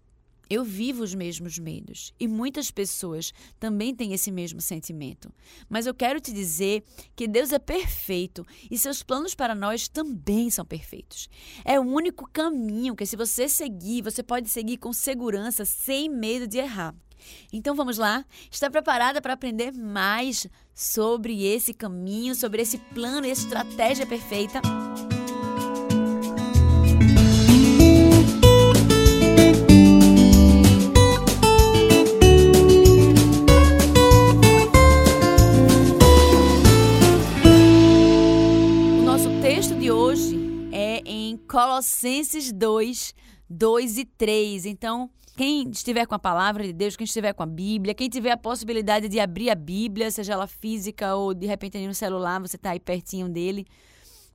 Eu 0.50 0.64
vivo 0.64 1.04
os 1.04 1.14
mesmos 1.14 1.58
medos 1.58 2.14
e 2.20 2.28
muitas 2.28 2.72
pessoas 2.72 3.34
também 3.60 3.96
têm 3.96 4.14
esse 4.14 4.32
mesmo 4.32 4.62
sentimento. 4.62 5.32
Mas 5.70 5.86
eu 5.86 5.94
quero 5.94 6.20
te 6.20 6.32
dizer 6.32 6.84
que 7.16 7.28
Deus 7.28 7.52
é 7.52 7.60
perfeito 7.60 8.46
e 8.70 8.78
seus 8.78 9.04
planos 9.04 9.34
para 9.36 9.56
nós 9.56 9.88
também 9.88 10.50
são 10.50 10.66
perfeitos. 10.66 11.30
É 11.64 11.80
o 11.80 11.84
único 11.84 12.30
caminho 12.32 12.96
que, 12.96 13.06
se 13.06 13.16
você 13.16 13.48
seguir, 13.48 14.02
você 14.02 14.22
pode 14.22 14.50
seguir 14.50 14.78
com 14.78 14.94
segurança, 14.94 15.66
sem 15.66 16.10
medo 16.10 16.48
de 16.48 16.58
errar. 16.58 16.96
Então 17.52 17.76
vamos 17.76 17.98
lá? 17.98 18.26
Está 18.52 18.70
preparada 18.70 19.22
para 19.22 19.34
aprender 19.34 19.72
mais 19.72 20.48
sobre 20.74 21.46
esse 21.46 21.74
caminho, 21.74 22.36
sobre 22.36 22.62
esse 22.62 22.78
plano 22.78 23.26
e 23.26 23.32
estratégia 23.32 24.06
perfeita? 24.06 24.62
Colossenses 41.56 42.52
2, 42.52 43.16
2 43.50 43.98
e 44.00 44.04
3. 44.04 44.66
Então, 44.66 45.10
quem 45.38 45.70
estiver 45.70 46.06
com 46.06 46.14
a 46.14 46.20
palavra 46.20 46.66
de 46.66 46.74
Deus, 46.74 46.98
quem 46.98 47.06
estiver 47.06 47.32
com 47.32 47.44
a 47.44 47.46
Bíblia, 47.46 47.94
quem 47.94 48.10
tiver 48.10 48.32
a 48.32 48.36
possibilidade 48.38 49.08
de 49.08 49.22
abrir 49.22 49.50
a 49.50 49.56
Bíblia, 49.56 50.12
seja 50.12 50.34
ela 50.34 50.48
física 50.48 51.16
ou 51.16 51.34
de 51.34 51.48
repente 51.48 51.78
no 51.88 51.94
celular, 51.94 52.42
você 52.42 52.58
está 52.58 52.72
aí 52.72 52.80
pertinho 52.82 53.30
dele, 53.30 53.66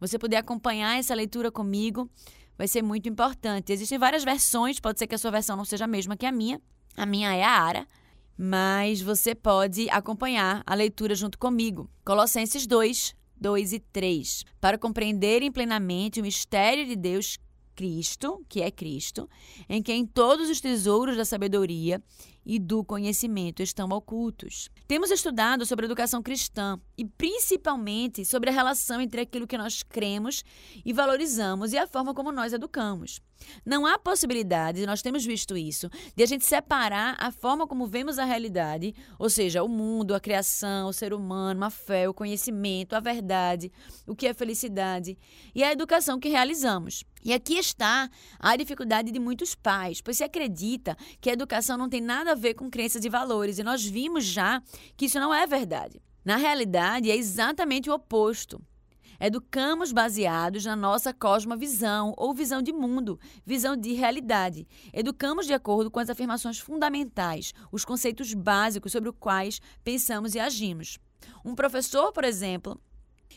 você 0.00 0.19
puder 0.19 0.39
acompanhar 0.39 0.99
essa 0.99 1.15
leitura 1.15 1.53
comigo, 1.53 2.09
vai 2.57 2.67
ser 2.67 2.81
muito 2.81 3.07
importante. 3.07 3.71
Existem 3.71 3.99
várias 3.99 4.25
versões, 4.25 4.81
pode 4.81 4.99
ser 4.99 5.07
que 5.07 5.15
a 5.15 5.19
sua 5.19 5.31
versão 5.31 5.59
não 5.59 5.65
seja 5.67 5.85
a 5.85 5.87
mesma 5.87 6.17
que 6.17 6.25
a 6.25 6.33
minha. 6.33 6.59
A 6.97 7.05
minha 7.05 7.35
é 7.35 7.45
a 7.45 7.50
Ara, 7.50 7.87
mas 8.35 9.03
você 9.03 9.35
pode 9.35 9.91
acompanhar 9.91 10.62
a 10.67 10.75
leitura 10.75 11.15
junto 11.15 11.39
comigo. 11.39 11.87
Colossenses 12.03 12.67
2, 12.67 13.15
2 13.40 13.73
e 13.73 13.80
3. 13.80 14.44
Para 14.61 14.78
compreenderem 14.78 15.50
plenamente 15.50 16.20
o 16.20 16.23
mistério 16.23 16.87
de 16.87 16.94
Deus 16.94 17.38
Cristo, 17.75 18.44
que 18.49 18.61
é 18.61 18.70
Cristo, 18.70 19.28
em 19.68 19.82
quem 19.82 20.04
todos 20.04 20.50
os 20.50 20.61
tesouros 20.61 21.16
da 21.16 21.25
sabedoria 21.25 22.02
e 22.44 22.59
do 22.59 22.85
conhecimento 22.85 23.62
estão 23.62 23.88
ocultos. 23.88 24.70
Temos 24.87 25.11
estudado 25.11 25.64
sobre 25.66 25.87
educação 25.87 26.23
cristã 26.23 26.78
e 26.97 27.04
principalmente 27.04 28.25
sobre 28.25 28.50
a 28.50 28.52
relação 28.52 29.00
entre 29.00 29.20
aquilo 29.20 29.47
que 29.47 29.59
nós 29.59 29.82
cremos 29.82 30.44
e 30.85 30.92
valorizamos 30.92 31.73
e 31.73 31.78
a 31.78 31.87
forma 31.87 32.14
como 32.14 32.32
nós 32.32 32.52
educamos. 32.52 33.20
Não 33.64 33.87
há 33.87 33.99
possibilidade, 33.99 34.87
nós 34.87 35.02
temos 35.02 35.25
visto 35.25 35.56
isso, 35.56 35.88
de 36.14 36.23
a 36.23 36.26
gente 36.26 36.44
separar 36.44 37.16
a 37.18 37.30
forma 37.30 37.66
como 37.66 37.87
vemos 37.87 38.18
a 38.18 38.25
realidade, 38.25 38.94
ou 39.18 39.30
seja, 39.30 39.62
o 39.62 39.68
mundo, 39.68 40.14
a 40.14 40.20
criação, 40.20 40.88
o 40.88 40.92
ser 40.92 41.12
humano, 41.12 41.64
a 41.64 41.70
fé, 41.70 42.09
o 42.09 42.14
conhecimento, 42.14 42.94
a 42.94 43.00
verdade, 43.00 43.73
o 44.06 44.14
que 44.14 44.26
é 44.26 44.35
felicidade 44.35 45.18
e 45.54 45.62
a 45.62 45.73
educação 45.73 46.18
que 46.18 46.28
realizamos. 46.28 47.04
E 47.23 47.35
aqui 47.35 47.59
está 47.59 48.11
a 48.38 48.56
dificuldade 48.56 49.11
de 49.11 49.18
muitos 49.18 49.54
pais, 49.54 50.00
pois 50.00 50.16
se 50.16 50.25
acredita 50.25 50.97
que 51.20 51.28
a 51.28 51.35
educação 51.35 51.76
não 51.76 51.88
tem 51.88 52.00
nada 52.00 52.30
a 52.31 52.35
ver 52.35 52.55
com 52.55 52.71
crenças 52.71 53.05
e 53.05 53.09
valores, 53.09 53.59
e 53.59 53.63
nós 53.63 53.85
vimos 53.85 54.25
já 54.25 54.63
que 54.97 55.07
isso 55.07 55.21
não 55.21 55.35
é 55.35 55.47
verdade. 55.47 56.01
Na 56.25 56.37
realidade, 56.37 57.11
é 57.11 57.17
exatamente 57.17 57.91
o 57.91 57.95
oposto. 57.95 58.61
Educamos 59.19 59.93
baseados 59.93 60.65
na 60.65 60.75
nossa 60.75 61.13
cosmovisão 61.13 62.15
ou 62.17 62.33
visão 62.33 62.63
de 62.63 62.73
mundo, 62.73 63.21
visão 63.45 63.77
de 63.77 63.93
realidade. 63.93 64.67
Educamos 64.95 65.47
de 65.47 65.53
acordo 65.53 65.91
com 65.91 66.01
as 66.01 66.09
afirmações 66.09 66.59
fundamentais, 66.59 67.53
os 67.71 67.85
conceitos 67.85 68.33
básicos 68.33 68.93
sobre 68.93 69.11
os 69.11 69.17
quais 69.21 69.61
pensamos 69.85 70.35
e 70.35 70.41
agimos. 70.41 70.99
Um 71.45 71.55
professor, 71.55 72.13
por 72.13 72.25
exemplo, 72.25 72.81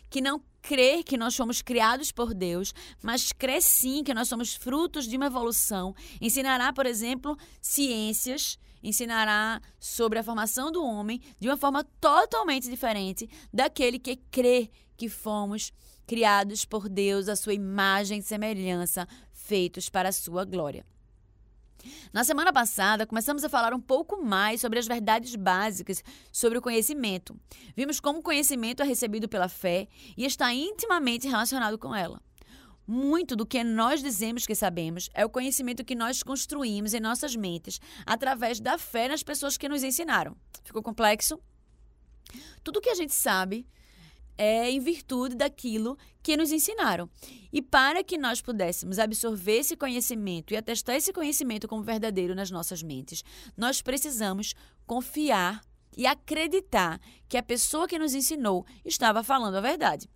que 0.09 0.21
não 0.21 0.41
crê 0.61 1.03
que 1.03 1.17
nós 1.17 1.35
fomos 1.35 1.61
criados 1.61 2.11
por 2.11 2.33
Deus, 2.33 2.73
mas 3.03 3.33
crê 3.33 3.59
sim 3.59 4.03
que 4.05 4.13
nós 4.13 4.29
somos 4.29 4.55
frutos 4.55 5.05
de 5.05 5.17
uma 5.17 5.25
evolução, 5.25 5.93
ensinará, 6.21 6.71
por 6.71 6.85
exemplo, 6.85 7.37
ciências, 7.61 8.57
ensinará 8.83 9.61
sobre 9.79 10.19
a 10.19 10.23
formação 10.23 10.71
do 10.71 10.83
homem 10.83 11.21
de 11.39 11.47
uma 11.47 11.57
forma 11.57 11.83
totalmente 12.01 12.69
diferente 12.69 13.29
daquele 13.51 13.97
que 13.97 14.17
crê 14.17 14.69
que 14.97 15.07
fomos 15.09 15.71
criados 16.05 16.65
por 16.65 16.89
Deus, 16.89 17.29
a 17.29 17.35
sua 17.35 17.53
imagem 17.53 18.19
e 18.19 18.23
semelhança, 18.23 19.07
feitos 19.31 19.89
para 19.89 20.09
a 20.09 20.13
sua 20.13 20.43
glória. 20.43 20.85
Na 22.13 22.23
semana 22.23 22.53
passada, 22.53 23.05
começamos 23.05 23.43
a 23.43 23.49
falar 23.49 23.73
um 23.73 23.79
pouco 23.79 24.23
mais 24.23 24.61
sobre 24.61 24.79
as 24.79 24.87
verdades 24.87 25.35
básicas 25.35 26.03
sobre 26.31 26.57
o 26.57 26.61
conhecimento. 26.61 27.37
Vimos 27.75 27.99
como 27.99 28.19
o 28.19 28.23
conhecimento 28.23 28.81
é 28.81 28.85
recebido 28.85 29.27
pela 29.27 29.49
fé 29.49 29.87
e 30.15 30.25
está 30.25 30.53
intimamente 30.53 31.27
relacionado 31.27 31.77
com 31.77 31.93
ela. 31.93 32.21
Muito 32.85 33.35
do 33.35 33.45
que 33.45 33.63
nós 33.63 34.01
dizemos 34.01 34.45
que 34.45 34.55
sabemos 34.55 35.09
é 35.13 35.25
o 35.25 35.29
conhecimento 35.29 35.85
que 35.85 35.95
nós 35.95 36.21
construímos 36.21 36.93
em 36.93 36.99
nossas 36.99 37.35
mentes 37.35 37.79
através 38.05 38.59
da 38.59 38.77
fé 38.77 39.07
nas 39.07 39.23
pessoas 39.23 39.57
que 39.57 39.69
nos 39.69 39.83
ensinaram. 39.83 40.35
Ficou 40.63 40.83
complexo? 40.83 41.39
Tudo 42.63 42.81
que 42.81 42.89
a 42.89 42.95
gente 42.95 43.13
sabe 43.13 43.65
é 44.37 44.69
em 44.69 44.79
virtude 44.79 45.35
daquilo 45.35 45.97
que 46.21 46.35
nos 46.35 46.51
ensinaram. 46.51 47.09
E 47.51 47.61
para 47.61 48.03
que 48.03 48.17
nós 48.17 48.41
pudéssemos 48.41 48.99
absorver 48.99 49.59
esse 49.59 49.75
conhecimento 49.75 50.53
e 50.53 50.57
atestar 50.57 50.95
esse 50.95 51.13
conhecimento 51.13 51.67
como 51.67 51.83
verdadeiro 51.83 52.33
nas 52.33 52.49
nossas 52.49 52.81
mentes, 52.81 53.23
nós 53.55 53.81
precisamos 53.81 54.53
confiar 54.85 55.61
e 55.95 56.07
acreditar 56.07 56.99
que 57.29 57.37
a 57.37 57.43
pessoa 57.43 57.87
que 57.87 57.99
nos 57.99 58.13
ensinou 58.13 58.65
estava 58.83 59.23
falando 59.23 59.55
a 59.55 59.61
verdade. 59.61 60.09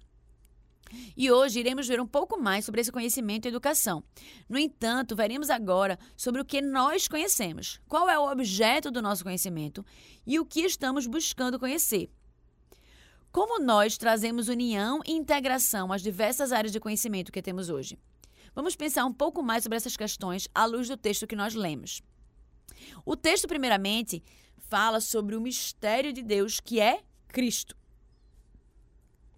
E 1.15 1.31
hoje 1.31 1.59
iremos 1.59 1.87
ver 1.87 1.99
um 1.99 2.07
pouco 2.07 2.39
mais 2.39 2.65
sobre 2.65 2.81
esse 2.81 2.91
conhecimento 2.91 3.45
e 3.45 3.49
educação. 3.49 4.03
No 4.47 4.57
entanto, 4.57 5.15
veremos 5.15 5.49
agora 5.49 5.97
sobre 6.15 6.41
o 6.41 6.45
que 6.45 6.61
nós 6.61 7.07
conhecemos, 7.07 7.79
qual 7.87 8.09
é 8.09 8.17
o 8.17 8.29
objeto 8.31 8.89
do 8.91 9.01
nosso 9.01 9.23
conhecimento 9.23 9.85
e 10.25 10.39
o 10.39 10.45
que 10.45 10.61
estamos 10.61 11.07
buscando 11.07 11.59
conhecer. 11.59 12.09
Como 13.31 13.63
nós 13.63 13.97
trazemos 13.97 14.47
união 14.47 15.01
e 15.05 15.11
integração 15.11 15.91
às 15.91 16.01
diversas 16.01 16.51
áreas 16.51 16.71
de 16.71 16.79
conhecimento 16.79 17.31
que 17.31 17.41
temos 17.41 17.69
hoje? 17.69 17.97
Vamos 18.55 18.75
pensar 18.75 19.05
um 19.05 19.13
pouco 19.13 19.43
mais 19.43 19.63
sobre 19.63 19.75
essas 19.77 19.95
questões 19.95 20.47
à 20.55 20.65
luz 20.65 20.87
do 20.87 20.97
texto 20.97 21.27
que 21.27 21.35
nós 21.35 21.53
lemos. 21.53 22.01
O 23.05 23.15
texto, 23.15 23.47
primeiramente, 23.47 24.23
fala 24.57 24.99
sobre 24.99 25.35
o 25.35 25.41
mistério 25.41 26.11
de 26.11 26.23
Deus 26.23 26.59
que 26.59 26.79
é 26.79 27.03
Cristo. 27.27 27.77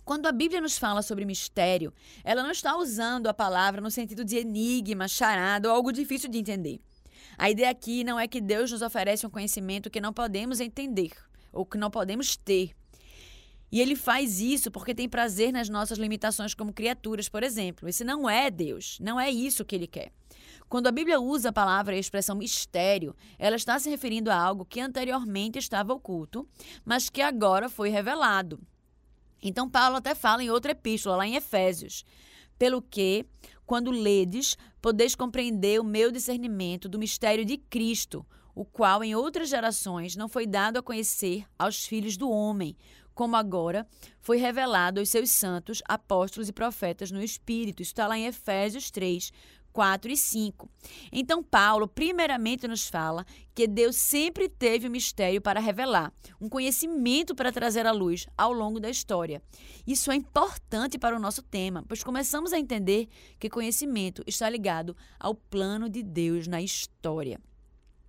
Quando 0.10 0.26
a 0.26 0.32
Bíblia 0.32 0.60
nos 0.60 0.76
fala 0.76 1.04
sobre 1.04 1.24
mistério, 1.24 1.94
ela 2.24 2.42
não 2.42 2.50
está 2.50 2.76
usando 2.76 3.28
a 3.28 3.34
palavra 3.34 3.80
no 3.80 3.92
sentido 3.92 4.26
de 4.26 4.38
enigma, 4.38 5.08
charada 5.08 5.70
ou 5.70 5.76
algo 5.76 5.92
difícil 5.92 6.32
de 6.32 6.40
entender. 6.40 6.82
A 7.38 7.48
ideia 7.48 7.70
aqui 7.70 8.04
não 8.04 8.20
é 8.20 8.28
que 8.28 8.42
Deus 8.42 8.72
nos 8.72 8.82
oferece 8.82 9.28
um 9.28 9.30
conhecimento 9.30 9.88
que 9.88 10.02
não 10.02 10.12
podemos 10.12 10.60
entender 10.60 11.12
ou 11.54 11.64
que 11.64 11.78
não 11.78 11.92
podemos 11.92 12.36
ter. 12.36 12.72
E 13.72 13.80
ele 13.80 13.96
faz 13.96 14.40
isso 14.40 14.72
porque 14.72 14.96
tem 14.96 15.08
prazer 15.08 15.54
nas 15.54 15.70
nossas 15.70 16.00
limitações 16.00 16.56
como 16.56 16.74
criaturas, 16.74 17.30
por 17.30 17.44
exemplo. 17.44 17.88
Esse 17.88 18.04
não 18.04 18.28
é 18.28 18.50
Deus, 18.50 18.98
não 19.00 19.20
é 19.20 19.30
isso 19.30 19.64
que 19.64 19.76
ele 19.76 19.86
quer. 19.86 20.12
Quando 20.68 20.88
a 20.88 20.92
Bíblia 20.92 21.20
usa 21.20 21.50
a 21.50 21.54
palavra 21.54 21.94
e 21.94 21.98
a 21.98 22.02
expressão 22.02 22.36
mistério, 22.36 23.16
ela 23.38 23.56
está 23.56 23.78
se 23.78 23.92
referindo 23.92 24.32
a 24.32 24.36
algo 24.36 24.66
que 24.66 24.82
anteriormente 24.82 25.60
estava 25.60 25.94
oculto, 25.94 26.50
mas 26.84 27.12
que 27.12 27.22
agora 27.22 27.70
foi 27.70 27.90
revelado. 27.90 28.60
Então, 29.42 29.70
Paulo 29.70 29.98
até 29.98 30.14
fala 30.14 30.44
em 30.44 30.50
outra 30.50 30.72
epístola, 30.72 31.18
lá 31.18 31.28
em 31.28 31.36
Efésios. 31.36 32.06
Pelo 32.58 32.82
que, 32.82 33.26
quando 33.66 33.92
ledes, 33.92 34.58
podeis 34.82 35.16
compreender 35.16 35.80
o 35.80 35.84
meu 35.84 36.12
discernimento 36.12 36.90
do 36.90 37.00
mistério 37.00 37.46
de 37.46 37.58
Cristo, 37.58 38.26
o 38.54 38.66
qual 38.66 39.04
em 39.04 39.16
outras 39.16 39.50
gerações 39.50 40.16
não 40.16 40.28
foi 40.28 40.46
dado 40.46 40.78
a 40.78 40.84
conhecer 40.84 41.46
aos 41.58 41.86
filhos 41.86 42.18
do 42.18 42.30
homem, 42.30 42.76
como 43.14 43.36
agora 43.36 43.88
foi 44.22 44.38
revelado 44.38 45.00
aos 45.00 45.10
seus 45.10 45.30
santos, 45.30 45.82
apóstolos 45.88 46.48
e 46.50 46.54
profetas 46.54 47.12
no 47.12 47.22
Espírito. 47.22 47.82
Isso 47.82 47.92
está 47.92 48.08
lá 48.08 48.18
em 48.18 48.26
Efésios 48.26 48.90
3, 48.92 49.32
4 49.72 50.12
e 50.12 50.18
5. 50.18 50.70
Então, 51.12 51.44
Paulo, 51.44 51.88
primeiramente, 51.88 52.68
nos 52.68 52.88
fala 52.88 53.26
que 53.54 53.68
Deus 53.68 53.96
sempre 53.96 54.48
teve 54.48 54.88
um 54.88 54.92
mistério 54.92 55.42
para 55.42 55.60
revelar, 55.60 56.14
um 56.40 56.50
conhecimento 56.50 57.36
para 57.36 57.52
trazer 57.52 57.86
à 57.86 57.92
luz 57.92 58.26
ao 58.38 58.54
longo 58.54 58.80
da 58.80 58.90
história. 58.90 59.42
Isso 59.86 60.12
é 60.12 60.16
importante 60.16 60.98
para 60.98 61.16
o 61.16 61.20
nosso 61.20 61.42
tema, 61.42 61.84
pois 61.88 62.04
começamos 62.04 62.54
a 62.54 62.60
entender 62.60 63.08
que 63.40 63.50
conhecimento 63.50 64.24
está 64.26 64.50
ligado 64.50 64.96
ao 65.20 65.36
plano 65.36 65.90
de 65.90 66.04
Deus 66.04 66.48
na 66.48 66.62
história, 66.62 67.40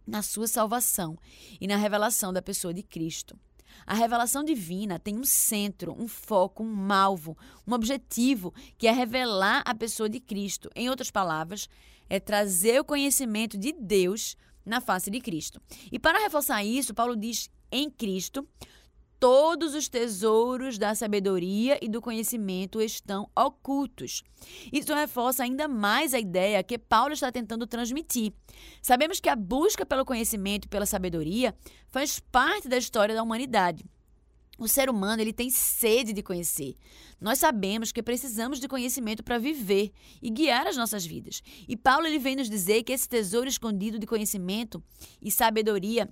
na 0.06 0.22
sua 0.22 0.46
salvação 0.46 1.16
e 1.60 1.66
na 1.66 1.76
revelação 1.76 2.32
da 2.32 2.42
pessoa 2.42 2.72
de 2.72 2.82
Cristo. 2.82 3.38
A 3.86 3.94
revelação 3.94 4.44
divina 4.44 4.98
tem 4.98 5.18
um 5.18 5.24
centro, 5.24 5.94
um 5.98 6.06
foco, 6.08 6.62
um 6.62 6.92
alvo, 6.92 7.36
um 7.66 7.72
objetivo, 7.72 8.52
que 8.78 8.86
é 8.86 8.92
revelar 8.92 9.62
a 9.64 9.74
pessoa 9.74 10.08
de 10.08 10.20
Cristo. 10.20 10.70
Em 10.74 10.88
outras 10.88 11.10
palavras, 11.10 11.68
é 12.08 12.18
trazer 12.18 12.80
o 12.80 12.84
conhecimento 12.84 13.56
de 13.56 13.72
Deus 13.72 14.36
na 14.64 14.80
face 14.80 15.10
de 15.10 15.20
Cristo. 15.20 15.60
E 15.90 15.98
para 15.98 16.18
reforçar 16.18 16.62
isso, 16.64 16.94
Paulo 16.94 17.16
diz: 17.16 17.48
em 17.70 17.90
Cristo, 17.90 18.46
todos 19.20 19.74
os 19.74 19.86
tesouros 19.86 20.78
da 20.78 20.94
sabedoria 20.94 21.78
e 21.82 21.88
do 21.88 22.00
conhecimento 22.00 22.80
estão 22.80 23.30
ocultos. 23.36 24.24
Isso 24.72 24.94
reforça 24.94 25.44
ainda 25.44 25.68
mais 25.68 26.14
a 26.14 26.18
ideia 26.18 26.62
que 26.62 26.78
Paulo 26.78 27.12
está 27.12 27.30
tentando 27.30 27.66
transmitir. 27.66 28.32
Sabemos 28.80 29.20
que 29.20 29.28
a 29.28 29.36
busca 29.36 29.84
pelo 29.84 30.06
conhecimento 30.06 30.64
e 30.64 30.68
pela 30.68 30.86
sabedoria 30.86 31.54
faz 31.88 32.18
parte 32.18 32.66
da 32.66 32.78
história 32.78 33.14
da 33.14 33.22
humanidade. 33.22 33.84
O 34.58 34.68
ser 34.68 34.90
humano 34.90 35.22
ele 35.22 35.32
tem 35.32 35.48
sede 35.48 36.12
de 36.12 36.22
conhecer. 36.22 36.74
Nós 37.18 37.38
sabemos 37.38 37.92
que 37.92 38.02
precisamos 38.02 38.60
de 38.60 38.68
conhecimento 38.68 39.22
para 39.24 39.38
viver 39.38 39.90
e 40.20 40.30
guiar 40.30 40.66
as 40.66 40.76
nossas 40.76 41.04
vidas. 41.04 41.42
E 41.66 41.76
Paulo 41.76 42.06
ele 42.06 42.18
vem 42.18 42.36
nos 42.36 42.48
dizer 42.48 42.82
que 42.82 42.92
esse 42.92 43.08
tesouro 43.08 43.48
escondido 43.48 43.98
de 43.98 44.06
conhecimento 44.06 44.82
e 45.20 45.30
sabedoria 45.30 46.08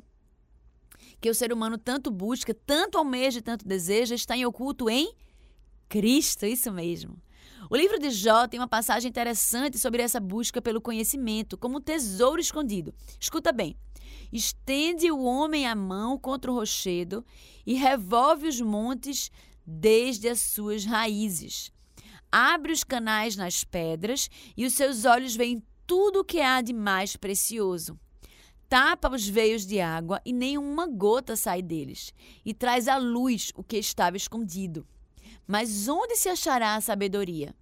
que 1.20 1.30
o 1.30 1.34
ser 1.34 1.52
humano 1.52 1.76
tanto 1.76 2.10
busca, 2.10 2.54
tanto 2.54 2.98
almeja 2.98 3.38
e 3.38 3.42
tanto 3.42 3.66
deseja, 3.66 4.14
está 4.14 4.36
em 4.36 4.46
oculto 4.46 4.88
em 4.88 5.12
Cristo, 5.88 6.46
isso 6.46 6.70
mesmo. 6.72 7.20
O 7.70 7.76
livro 7.76 7.98
de 7.98 8.10
Jó 8.10 8.46
tem 8.46 8.60
uma 8.60 8.68
passagem 8.68 9.08
interessante 9.08 9.78
sobre 9.78 10.02
essa 10.02 10.20
busca 10.20 10.62
pelo 10.62 10.80
conhecimento, 10.80 11.58
como 11.58 11.78
um 11.78 11.80
tesouro 11.80 12.40
escondido. 12.40 12.94
Escuta 13.20 13.52
bem. 13.52 13.76
Estende 14.32 15.10
o 15.10 15.22
homem 15.22 15.66
a 15.66 15.74
mão 15.74 16.18
contra 16.18 16.50
o 16.50 16.54
rochedo 16.54 17.24
e 17.66 17.74
revolve 17.74 18.46
os 18.46 18.60
montes 18.60 19.30
desde 19.66 20.28
as 20.28 20.40
suas 20.40 20.84
raízes. 20.84 21.72
Abre 22.30 22.72
os 22.72 22.84
canais 22.84 23.36
nas 23.36 23.64
pedras 23.64 24.30
e 24.56 24.64
os 24.64 24.74
seus 24.74 25.04
olhos 25.04 25.34
veem 25.34 25.62
tudo 25.86 26.20
o 26.20 26.24
que 26.24 26.40
há 26.40 26.60
de 26.60 26.72
mais 26.72 27.16
precioso 27.16 27.98
tapa 28.68 29.10
os 29.10 29.26
veios 29.26 29.66
de 29.66 29.80
água 29.80 30.20
e 30.24 30.32
nenhuma 30.32 30.86
gota 30.86 31.34
sai 31.36 31.62
deles, 31.62 32.12
e 32.44 32.52
traz 32.52 32.86
à 32.86 32.96
luz 32.98 33.50
o 33.56 33.62
que 33.62 33.78
estava 33.78 34.16
escondido. 34.16 34.86
Mas 35.46 35.88
onde 35.88 36.16
se 36.16 36.28
achará 36.28 36.74
a 36.74 36.80
sabedoria? 36.80 37.54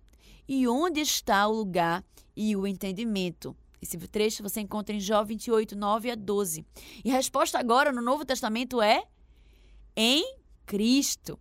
E 0.49 0.67
onde 0.67 1.01
está 1.01 1.47
o 1.47 1.53
lugar 1.53 2.05
e 2.37 2.57
o 2.57 2.67
entendimento? 2.67 3.57
Esse 3.81 3.97
trecho 4.09 4.43
você 4.43 4.61
encontra 4.61 4.95
em 4.95 5.01
Jó 5.01 5.23
28, 5.23 5.77
9 5.77 6.11
a 6.11 6.15
12. 6.15 6.67
E 7.05 7.11
a 7.11 7.15
resposta 7.15 7.59
agora 7.59 7.93
no 7.93 8.03
Novo 8.03 8.25
Testamento 8.25 8.83
é 8.83 9.05
em 9.97 10.25
Cristo. 10.65 11.39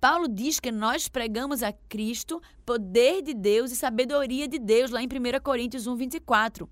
Paulo 0.00 0.28
diz 0.28 0.60
que 0.60 0.70
nós 0.70 1.08
pregamos 1.08 1.62
a 1.62 1.72
Cristo, 1.72 2.40
poder 2.64 3.22
de 3.22 3.34
Deus 3.34 3.72
e 3.72 3.76
sabedoria 3.76 4.46
de 4.46 4.58
Deus, 4.58 4.90
lá 4.90 5.02
em 5.02 5.06
1 5.06 5.40
Coríntios 5.42 5.86
1, 5.86 5.96
24. 5.96 6.68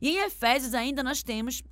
E 0.00 0.10
em 0.10 0.18
Efésios 0.18 0.74
ainda 0.74 1.02
nós 1.02 1.22
temos 1.22 1.62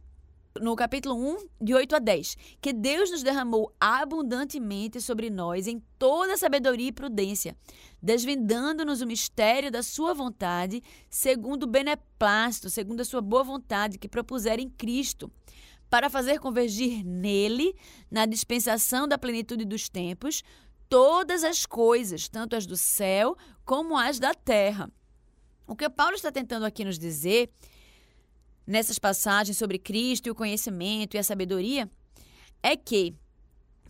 no 0.60 0.76
capítulo 0.76 1.14
1, 1.14 1.48
de 1.60 1.74
8 1.74 1.96
a 1.96 1.98
10, 1.98 2.36
que 2.60 2.72
Deus 2.72 3.10
nos 3.10 3.22
derramou 3.22 3.72
abundantemente 3.80 5.00
sobre 5.00 5.30
nós 5.30 5.66
em 5.66 5.82
toda 5.98 6.36
sabedoria 6.36 6.88
e 6.88 6.92
prudência, 6.92 7.56
desvendando-nos 8.02 9.00
o 9.00 9.06
mistério 9.06 9.70
da 9.70 9.82
sua 9.82 10.14
vontade, 10.14 10.82
segundo 11.08 11.64
o 11.64 11.66
beneplácito, 11.66 12.70
segundo 12.70 13.00
a 13.00 13.04
sua 13.04 13.20
boa 13.20 13.42
vontade 13.42 13.98
que 13.98 14.08
propuser 14.08 14.58
em 14.58 14.68
Cristo, 14.68 15.30
para 15.88 16.10
fazer 16.10 16.38
convergir 16.38 17.04
nele, 17.04 17.74
na 18.10 18.26
dispensação 18.26 19.06
da 19.06 19.16
plenitude 19.16 19.64
dos 19.64 19.88
tempos, 19.88 20.42
todas 20.88 21.44
as 21.44 21.64
coisas, 21.64 22.28
tanto 22.28 22.56
as 22.56 22.66
do 22.66 22.76
céu 22.76 23.36
como 23.64 23.96
as 23.96 24.18
da 24.18 24.34
terra. 24.34 24.90
O 25.66 25.74
que 25.74 25.88
Paulo 25.88 26.14
está 26.14 26.30
tentando 26.30 26.64
aqui 26.64 26.84
nos 26.84 26.98
dizer 26.98 27.50
nessas 28.66 28.98
passagens 28.98 29.56
sobre 29.56 29.78
Cristo 29.78 30.26
e 30.26 30.30
o 30.30 30.34
conhecimento 30.34 31.14
e 31.14 31.18
a 31.18 31.22
sabedoria 31.22 31.90
é 32.62 32.76
que 32.76 33.14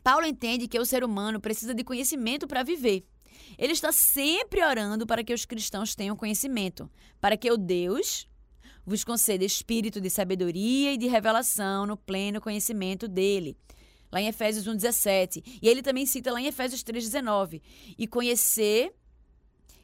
Paulo 0.03 0.27
entende 0.27 0.69
que 0.69 0.79
o 0.79 0.87
ser 0.87 1.03
humano 1.03 1.41
precisa 1.41 1.75
de 1.75 1.83
conhecimento 1.83 2.47
para 2.47 2.63
viver. 2.63 3.05
Ele 3.59 3.73
está 3.73 3.91
sempre 3.91 4.65
orando 4.65 5.07
para 5.07 5.25
que 5.25 5.33
os 5.33 5.45
cristãos 5.45 5.95
tenham 5.95 6.17
conhecimento, 6.17 6.91
para 7.21 7.37
que 7.37 7.51
o 7.51 7.57
Deus 7.57 8.29
vos 8.85 9.03
conceda 9.03 9.45
espírito 9.45 10.01
de 10.01 10.09
sabedoria 10.09 10.93
e 10.93 10.97
de 10.97 11.07
revelação 11.07 11.87
no 11.87 11.97
pleno 11.97 12.41
conhecimento 12.41 13.09
dele. 13.09 13.57
Lá 14.13 14.21
em 14.21 14.29
Efésios 14.29 14.67
1,17. 14.67 15.43
E 15.61 15.69
ele 15.69 15.83
também 15.83 16.07
cita 16.07 16.33
lá 16.33 16.41
em 16.41 16.47
Efésios 16.47 16.85
3,19. 16.85 17.61
E 17.99 18.07
conhecer, 18.07 18.95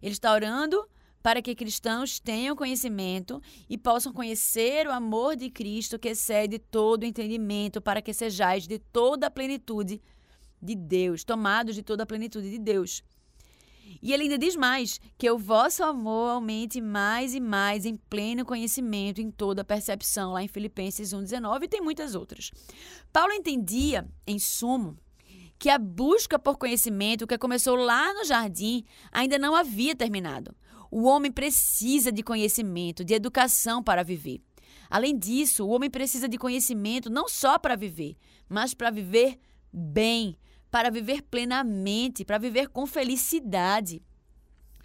ele 0.00 0.12
está 0.12 0.32
orando 0.32 0.88
para 1.22 1.40
que 1.40 1.54
cristãos 1.54 2.18
tenham 2.18 2.56
conhecimento 2.56 3.40
e 3.68 3.78
possam 3.78 4.12
conhecer 4.12 4.86
o 4.86 4.92
amor 4.92 5.36
de 5.36 5.50
Cristo 5.50 5.98
que 5.98 6.08
excede 6.08 6.58
todo 6.58 7.04
entendimento, 7.04 7.80
para 7.80 8.02
que 8.02 8.12
sejais 8.12 8.66
de 8.66 8.78
toda 8.78 9.28
a 9.28 9.30
plenitude 9.30 10.00
de 10.60 10.74
Deus, 10.74 11.24
tomados 11.24 11.74
de 11.74 11.82
toda 11.82 12.02
a 12.02 12.06
plenitude 12.06 12.50
de 12.50 12.58
Deus. 12.58 13.02
E 14.02 14.12
ele 14.12 14.24
ainda 14.24 14.38
diz 14.38 14.56
mais: 14.56 15.00
que 15.16 15.30
o 15.30 15.38
vosso 15.38 15.84
amor 15.84 16.30
aumente 16.30 16.80
mais 16.80 17.34
e 17.34 17.40
mais 17.40 17.84
em 17.84 17.96
pleno 17.96 18.44
conhecimento, 18.44 19.20
em 19.20 19.30
toda 19.30 19.64
percepção, 19.64 20.32
lá 20.32 20.42
em 20.42 20.48
Filipenses 20.48 21.12
1,19 21.12 21.62
e 21.62 21.68
tem 21.68 21.80
muitas 21.80 22.14
outras. 22.14 22.50
Paulo 23.12 23.32
entendia, 23.32 24.08
em 24.26 24.38
sumo, 24.38 24.96
que 25.58 25.70
a 25.70 25.78
busca 25.78 26.38
por 26.38 26.58
conhecimento 26.58 27.26
que 27.26 27.38
começou 27.38 27.76
lá 27.76 28.12
no 28.14 28.24
jardim 28.24 28.84
ainda 29.12 29.38
não 29.38 29.54
havia 29.54 29.94
terminado. 29.94 30.52
O 30.94 31.04
homem 31.04 31.32
precisa 31.32 32.12
de 32.12 32.22
conhecimento, 32.22 33.02
de 33.02 33.14
educação 33.14 33.82
para 33.82 34.04
viver. 34.04 34.42
Além 34.90 35.16
disso, 35.16 35.64
o 35.64 35.70
homem 35.70 35.88
precisa 35.88 36.28
de 36.28 36.36
conhecimento 36.36 37.08
não 37.08 37.26
só 37.26 37.58
para 37.58 37.74
viver, 37.74 38.14
mas 38.46 38.74
para 38.74 38.90
viver 38.90 39.38
bem, 39.72 40.36
para 40.70 40.90
viver 40.90 41.22
plenamente, 41.22 42.26
para 42.26 42.36
viver 42.36 42.68
com 42.68 42.86
felicidade. 42.86 44.02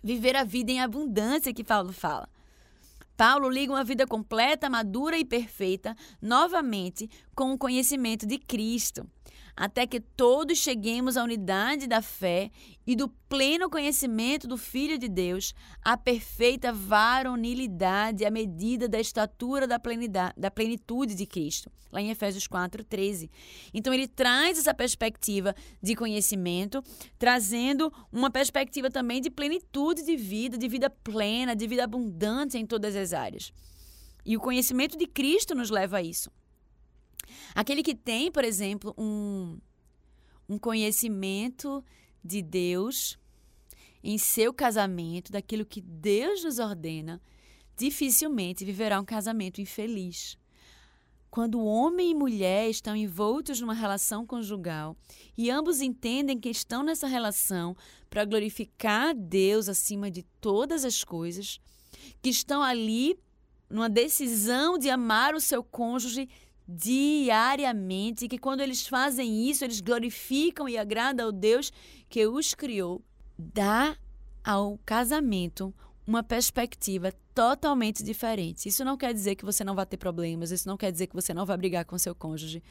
Viver 0.01 0.37
a 0.37 0.45
vida 0.45 0.71
em 0.71 0.79
abundância 0.79 1.53
que 1.53 1.61
Paulo 1.61 1.91
fala. 1.91 2.29
Paulo 3.17 3.49
liga 3.49 3.73
uma 3.73 3.83
vida 3.83 4.07
completa, 4.07 4.69
madura 4.69 5.17
e 5.17 5.25
perfeita, 5.25 5.93
novamente, 6.21 7.09
com 7.35 7.51
o 7.51 7.57
conhecimento 7.57 8.25
de 8.25 8.37
Cristo 8.37 9.05
até 9.55 9.87
que 9.87 9.99
todos 9.99 10.59
cheguemos 10.59 11.17
à 11.17 11.23
unidade 11.23 11.87
da 11.87 12.01
fé 12.01 12.51
e 12.85 12.95
do 12.95 13.09
pleno 13.27 13.69
conhecimento 13.69 14.47
do 14.47 14.55
Filho 14.55 14.97
de 14.97 15.07
Deus, 15.07 15.53
à 15.83 15.97
perfeita 15.97 16.71
varonilidade 16.71 18.23
à 18.23 18.29
medida 18.29 18.87
da 18.87 18.99
estatura 18.99 19.67
da, 19.67 19.79
plenidade, 19.79 20.33
da 20.37 20.51
plenitude 20.51 21.15
de 21.15 21.25
Cristo, 21.25 21.71
lá 21.91 21.99
em 21.99 22.11
Efésios 22.11 22.47
4, 22.47 22.83
13. 22.83 23.29
Então, 23.73 23.93
ele 23.93 24.07
traz 24.07 24.59
essa 24.59 24.73
perspectiva 24.73 25.55
de 25.81 25.95
conhecimento, 25.95 26.83
trazendo 27.17 27.91
uma 28.11 28.29
perspectiva 28.29 28.89
também 28.91 29.19
de 29.19 29.29
plenitude 29.29 30.03
de 30.03 30.15
vida, 30.15 30.57
de 30.57 30.67
vida 30.67 30.89
plena, 30.89 31.55
de 31.55 31.67
vida 31.67 31.83
abundante 31.83 32.57
em 32.57 32.65
todas 32.65 32.95
as 32.95 33.11
áreas. 33.11 33.51
E 34.25 34.35
o 34.35 34.41
conhecimento 34.41 34.97
de 34.97 35.07
Cristo 35.07 35.55
nos 35.55 35.69
leva 35.69 35.97
a 35.97 36.01
isso. 36.03 36.29
Aquele 37.53 37.83
que 37.83 37.95
tem, 37.95 38.31
por 38.31 38.43
exemplo, 38.43 38.93
um, 38.97 39.59
um 40.47 40.57
conhecimento 40.57 41.83
de 42.23 42.41
Deus 42.41 43.17
em 44.03 44.17
seu 44.17 44.53
casamento, 44.53 45.31
daquilo 45.31 45.65
que 45.65 45.81
Deus 45.81 46.43
nos 46.43 46.59
ordena, 46.59 47.21
dificilmente 47.75 48.65
viverá 48.65 48.99
um 48.99 49.05
casamento 49.05 49.61
infeliz. 49.61 50.37
Quando 51.29 51.63
homem 51.63 52.11
e 52.11 52.15
mulher 52.15 52.69
estão 52.69 52.95
envoltos 52.95 53.59
numa 53.59 53.73
relação 53.73 54.25
conjugal 54.25 54.95
e 55.37 55.51
ambos 55.51 55.81
entendem 55.81 56.39
que 56.39 56.49
estão 56.49 56.81
nessa 56.81 57.05
relação 57.05 57.75
para 58.09 58.25
glorificar 58.25 59.13
Deus 59.13 59.67
acima 59.67 60.09
de 60.09 60.23
todas 60.41 60.85
as 60.85 61.03
coisas, 61.03 61.59
que 62.21 62.29
estão 62.29 62.63
ali 62.63 63.19
numa 63.69 63.89
decisão 63.89 64.77
de 64.77 64.89
amar 64.89 65.35
o 65.35 65.41
seu 65.41 65.63
cônjuge 65.63 66.29
diariamente, 66.67 68.27
que 68.27 68.37
quando 68.37 68.61
eles 68.61 68.85
fazem 68.85 69.49
isso, 69.49 69.63
eles 69.63 69.79
glorificam 69.79 70.67
e 70.67 70.77
agradam 70.77 71.27
ao 71.27 71.31
Deus 71.31 71.71
que 72.09 72.27
os 72.27 72.53
criou, 72.53 73.01
dá 73.37 73.95
ao 74.43 74.77
casamento 74.85 75.73
uma 76.05 76.23
perspectiva 76.23 77.13
totalmente 77.33 78.03
diferente. 78.03 78.67
Isso 78.67 78.83
não 78.83 78.97
quer 78.97 79.13
dizer 79.13 79.35
que 79.35 79.45
você 79.45 79.63
não 79.63 79.75
vai 79.75 79.85
ter 79.85 79.97
problemas, 79.97 80.51
isso 80.51 80.67
não 80.67 80.77
quer 80.77 80.91
dizer 80.91 81.07
que 81.07 81.15
você 81.15 81.33
não 81.33 81.45
vai 81.45 81.57
brigar 81.57 81.85
com 81.85 81.97
seu 81.97 82.15
cônjuge, 82.15 82.63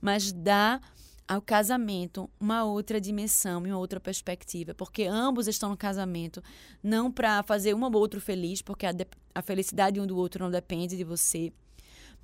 mas 0.00 0.32
dá 0.32 0.80
ao 1.26 1.40
casamento 1.40 2.30
uma 2.38 2.64
outra 2.64 3.00
dimensão 3.00 3.66
e 3.66 3.70
uma 3.70 3.78
outra 3.78 3.98
perspectiva, 3.98 4.74
porque 4.74 5.04
ambos 5.04 5.48
estão 5.48 5.70
no 5.70 5.76
casamento 5.76 6.42
não 6.82 7.10
para 7.10 7.42
fazer 7.42 7.74
um 7.74 7.82
ou 7.82 7.96
outro 7.96 8.20
feliz, 8.20 8.62
porque 8.62 8.86
a, 8.86 8.92
a 9.34 9.42
felicidade 9.42 10.00
um 10.00 10.06
do 10.06 10.16
outro 10.16 10.44
não 10.44 10.50
depende 10.50 10.96
de 10.96 11.04
você, 11.04 11.52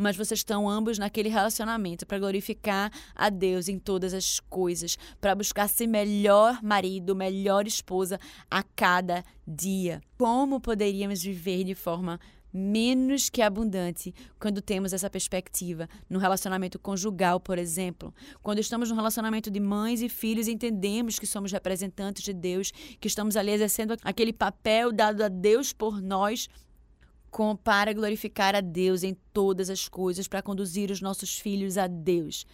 mas 0.00 0.16
vocês 0.16 0.40
estão 0.40 0.66
ambos 0.66 0.98
naquele 0.98 1.28
relacionamento 1.28 2.06
para 2.06 2.18
glorificar 2.18 2.90
a 3.14 3.28
Deus 3.28 3.68
em 3.68 3.78
todas 3.78 4.14
as 4.14 4.40
coisas, 4.40 4.96
para 5.20 5.34
buscar 5.34 5.68
ser 5.68 5.86
melhor 5.86 6.62
marido, 6.62 7.14
melhor 7.14 7.66
esposa 7.66 8.18
a 8.50 8.62
cada 8.62 9.22
dia. 9.46 10.00
Como 10.16 10.58
poderíamos 10.58 11.22
viver 11.22 11.64
de 11.64 11.74
forma 11.74 12.18
menos 12.50 13.28
que 13.28 13.42
abundante 13.42 14.14
quando 14.38 14.62
temos 14.62 14.94
essa 14.94 15.10
perspectiva 15.10 15.86
no 16.08 16.18
relacionamento 16.18 16.78
conjugal, 16.78 17.38
por 17.38 17.58
exemplo. 17.58 18.14
Quando 18.42 18.58
estamos 18.58 18.88
no 18.88 18.96
relacionamento 18.96 19.50
de 19.50 19.60
mães 19.60 20.00
e 20.00 20.08
filhos, 20.08 20.48
entendemos 20.48 21.18
que 21.18 21.26
somos 21.26 21.52
representantes 21.52 22.24
de 22.24 22.32
Deus, 22.32 22.72
que 22.98 23.06
estamos 23.06 23.36
ali 23.36 23.50
exercendo 23.50 23.94
aquele 24.02 24.32
papel 24.32 24.92
dado 24.92 25.22
a 25.22 25.28
Deus 25.28 25.74
por 25.74 26.00
nós 26.00 26.48
com, 27.30 27.56
para 27.56 27.92
glorificar 27.92 28.54
a 28.54 28.60
Deus 28.60 29.02
em 29.02 29.16
todas 29.32 29.70
as 29.70 29.88
coisas, 29.88 30.28
para 30.28 30.42
conduzir 30.42 30.90
os 30.90 31.00
nossos 31.00 31.38
filhos 31.38 31.78
a 31.78 31.86
Deus. 31.86 32.46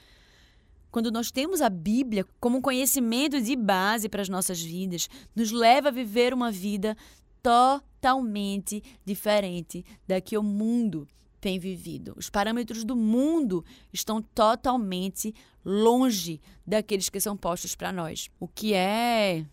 Quando 0.90 1.10
nós 1.10 1.30
temos 1.30 1.60
a 1.60 1.68
Bíblia 1.68 2.24
como 2.40 2.58
um 2.58 2.62
conhecimento 2.62 3.40
de 3.40 3.56
base 3.56 4.08
para 4.08 4.22
as 4.22 4.28
nossas 4.28 4.62
vidas, 4.62 5.08
nos 5.34 5.50
leva 5.50 5.88
a 5.88 5.92
viver 5.92 6.32
uma 6.32 6.50
vida 6.50 6.96
totalmente 7.42 8.82
diferente 9.04 9.84
da 10.06 10.20
que 10.20 10.38
o 10.38 10.42
mundo 10.42 11.06
tem 11.40 11.58
vivido. 11.58 12.14
Os 12.16 12.30
parâmetros 12.30 12.84
do 12.84 12.96
mundo 12.96 13.64
estão 13.92 14.20
totalmente 14.20 15.34
longe 15.64 16.40
daqueles 16.66 17.08
que 17.08 17.20
são 17.20 17.36
postos 17.36 17.76
para 17.76 17.92
nós. 17.92 18.30
O 18.40 18.48
que 18.48 18.74
é 18.74 19.44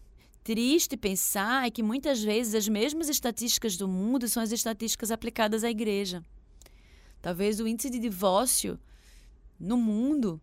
triste 0.43 0.97
pensar 0.97 1.65
é 1.65 1.71
que 1.71 1.81
muitas 1.81 2.21
vezes 2.21 2.53
as 2.53 2.67
mesmas 2.67 3.09
estatísticas 3.09 3.77
do 3.77 3.87
mundo 3.87 4.27
são 4.27 4.43
as 4.43 4.51
estatísticas 4.51 5.11
aplicadas 5.11 5.63
à 5.63 5.69
igreja. 5.69 6.23
Talvez 7.21 7.59
o 7.59 7.67
índice 7.67 7.89
de 7.89 7.99
divórcio 7.99 8.77
no 9.59 9.77
mundo 9.77 10.41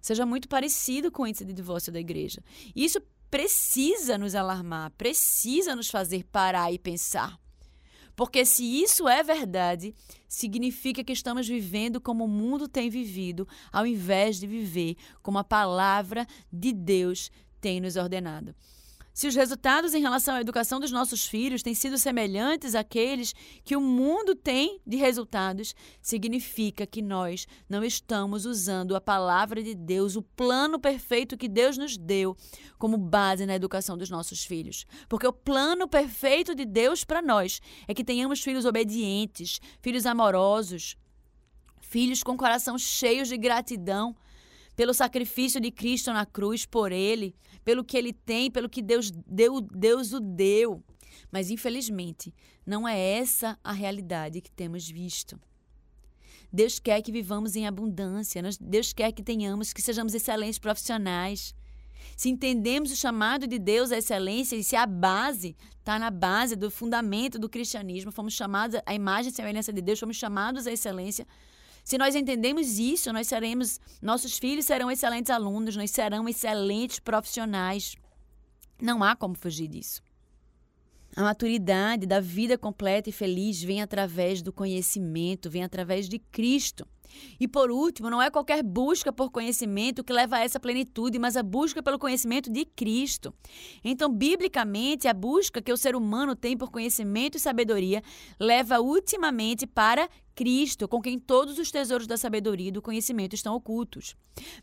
seja 0.00 0.24
muito 0.24 0.48
parecido 0.48 1.12
com 1.12 1.22
o 1.22 1.26
índice 1.26 1.44
de 1.44 1.52
divórcio 1.52 1.92
da 1.92 2.00
igreja. 2.00 2.42
Isso 2.74 3.00
precisa 3.30 4.16
nos 4.16 4.34
alarmar, 4.34 4.90
precisa 4.92 5.76
nos 5.76 5.90
fazer 5.90 6.24
parar 6.24 6.72
e 6.72 6.78
pensar. 6.78 7.38
Porque 8.16 8.44
se 8.44 8.64
isso 8.64 9.08
é 9.08 9.22
verdade, 9.22 9.92
significa 10.28 11.02
que 11.02 11.12
estamos 11.12 11.48
vivendo 11.48 12.00
como 12.00 12.24
o 12.24 12.28
mundo 12.28 12.68
tem 12.68 12.88
vivido, 12.88 13.46
ao 13.72 13.84
invés 13.84 14.38
de 14.38 14.46
viver 14.46 14.96
como 15.20 15.38
a 15.38 15.44
palavra 15.44 16.26
de 16.52 16.72
Deus 16.72 17.30
tem 17.60 17.80
nos 17.80 17.96
ordenado. 17.96 18.54
Se 19.14 19.28
os 19.28 19.36
resultados 19.36 19.94
em 19.94 20.00
relação 20.00 20.34
à 20.34 20.40
educação 20.40 20.80
dos 20.80 20.90
nossos 20.90 21.24
filhos 21.24 21.62
têm 21.62 21.72
sido 21.72 21.96
semelhantes 21.96 22.74
àqueles 22.74 23.32
que 23.62 23.76
o 23.76 23.80
mundo 23.80 24.34
tem 24.34 24.80
de 24.84 24.96
resultados, 24.96 25.72
significa 26.02 26.84
que 26.84 27.00
nós 27.00 27.46
não 27.68 27.84
estamos 27.84 28.44
usando 28.44 28.96
a 28.96 29.00
palavra 29.00 29.62
de 29.62 29.72
Deus, 29.72 30.16
o 30.16 30.22
plano 30.22 30.80
perfeito 30.80 31.36
que 31.36 31.48
Deus 31.48 31.78
nos 31.78 31.96
deu, 31.96 32.36
como 32.76 32.98
base 32.98 33.46
na 33.46 33.54
educação 33.54 33.96
dos 33.96 34.10
nossos 34.10 34.44
filhos. 34.44 34.84
Porque 35.08 35.28
o 35.28 35.32
plano 35.32 35.86
perfeito 35.86 36.52
de 36.52 36.64
Deus 36.64 37.04
para 37.04 37.22
nós 37.22 37.60
é 37.86 37.94
que 37.94 38.02
tenhamos 38.02 38.42
filhos 38.42 38.64
obedientes, 38.64 39.60
filhos 39.80 40.06
amorosos, 40.06 40.96
filhos 41.80 42.24
com 42.24 42.36
coração 42.36 42.76
cheios 42.76 43.28
de 43.28 43.36
gratidão 43.36 44.16
pelo 44.76 44.92
sacrifício 44.92 45.60
de 45.60 45.70
Cristo 45.70 46.12
na 46.12 46.26
cruz 46.26 46.66
por 46.66 46.92
ele, 46.92 47.34
pelo 47.64 47.84
que 47.84 47.96
ele 47.96 48.12
tem, 48.12 48.50
pelo 48.50 48.68
que 48.68 48.82
Deus 48.82 49.10
deu, 49.10 49.60
Deus 49.60 50.12
o 50.12 50.20
deu. 50.20 50.82
Mas 51.30 51.50
infelizmente, 51.50 52.34
não 52.66 52.86
é 52.86 52.98
essa 52.98 53.58
a 53.62 53.72
realidade 53.72 54.40
que 54.40 54.50
temos 54.50 54.88
visto. 54.88 55.40
Deus 56.52 56.78
quer 56.78 57.02
que 57.02 57.10
vivamos 57.10 57.56
em 57.56 57.66
abundância, 57.66 58.40
Deus 58.60 58.92
quer 58.92 59.10
que 59.12 59.22
tenhamos, 59.22 59.72
que 59.72 59.82
sejamos 59.82 60.14
excelentes 60.14 60.58
profissionais. 60.58 61.54
Se 62.16 62.28
entendemos 62.28 62.92
o 62.92 62.96
chamado 62.96 63.46
de 63.46 63.58
Deus 63.58 63.90
à 63.90 63.98
excelência 63.98 64.54
e 64.54 64.62
se 64.62 64.76
a 64.76 64.86
base 64.86 65.56
está 65.78 65.98
na 65.98 66.10
base 66.10 66.54
do 66.54 66.70
fundamento 66.70 67.38
do 67.38 67.48
cristianismo, 67.48 68.12
fomos 68.12 68.34
chamados 68.34 68.80
à 68.86 68.94
imagem 68.94 69.32
e 69.32 69.34
semelhança 69.34 69.72
de 69.72 69.82
Deus, 69.82 69.98
fomos 69.98 70.16
chamados 70.16 70.66
à 70.66 70.72
excelência, 70.72 71.26
se 71.84 71.98
nós 71.98 72.14
entendemos 72.14 72.78
isso, 72.78 73.12
nós 73.12 73.28
seremos, 73.28 73.78
nossos 74.00 74.38
filhos 74.38 74.64
serão 74.64 74.90
excelentes 74.90 75.30
alunos, 75.30 75.76
nós 75.76 75.90
serão 75.90 76.26
excelentes 76.26 76.98
profissionais. 76.98 77.94
Não 78.80 79.04
há 79.04 79.14
como 79.14 79.34
fugir 79.34 79.68
disso. 79.68 80.02
A 81.14 81.22
maturidade 81.22 82.06
da 82.06 82.20
vida 82.20 82.56
completa 82.56 83.10
e 83.10 83.12
feliz 83.12 83.62
vem 83.62 83.82
através 83.82 84.40
do 84.40 84.52
conhecimento, 84.52 85.50
vem 85.50 85.62
através 85.62 86.08
de 86.08 86.18
Cristo. 86.18 86.88
E 87.38 87.48
por 87.48 87.70
último, 87.70 88.10
não 88.10 88.20
é 88.20 88.30
qualquer 88.30 88.62
busca 88.62 89.12
por 89.12 89.30
conhecimento 89.30 90.04
que 90.04 90.12
leva 90.12 90.36
a 90.36 90.40
essa 90.40 90.60
plenitude, 90.60 91.18
mas 91.18 91.36
a 91.36 91.42
busca 91.42 91.82
pelo 91.82 91.98
conhecimento 91.98 92.50
de 92.50 92.64
Cristo. 92.64 93.34
Então, 93.84 94.12
biblicamente, 94.12 95.08
a 95.08 95.14
busca 95.14 95.60
que 95.60 95.72
o 95.72 95.76
ser 95.76 95.96
humano 95.96 96.34
tem 96.34 96.56
por 96.56 96.70
conhecimento 96.70 97.36
e 97.36 97.40
sabedoria 97.40 98.02
leva 98.38 98.80
ultimamente 98.80 99.66
para 99.66 100.08
Cristo, 100.34 100.88
com 100.88 101.00
quem 101.00 101.18
todos 101.18 101.58
os 101.58 101.70
tesouros 101.70 102.06
da 102.06 102.16
sabedoria 102.16 102.68
e 102.68 102.72
do 102.72 102.82
conhecimento 102.82 103.34
estão 103.34 103.54
ocultos. 103.54 104.16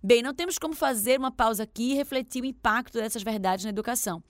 Bem, 0.03 0.21
não 0.21 0.33
temos 0.33 0.57
como 0.57 0.73
fazer 0.73 1.17
uma 1.17 1.31
pausa 1.31 1.63
aqui 1.63 1.91
e 1.91 1.95
refletir 1.95 2.43
o 2.43 2.45
impacto 2.45 2.97
dessas 2.97 3.23
verdades 3.23 3.63
na 3.63 3.69
educação. 3.69 4.21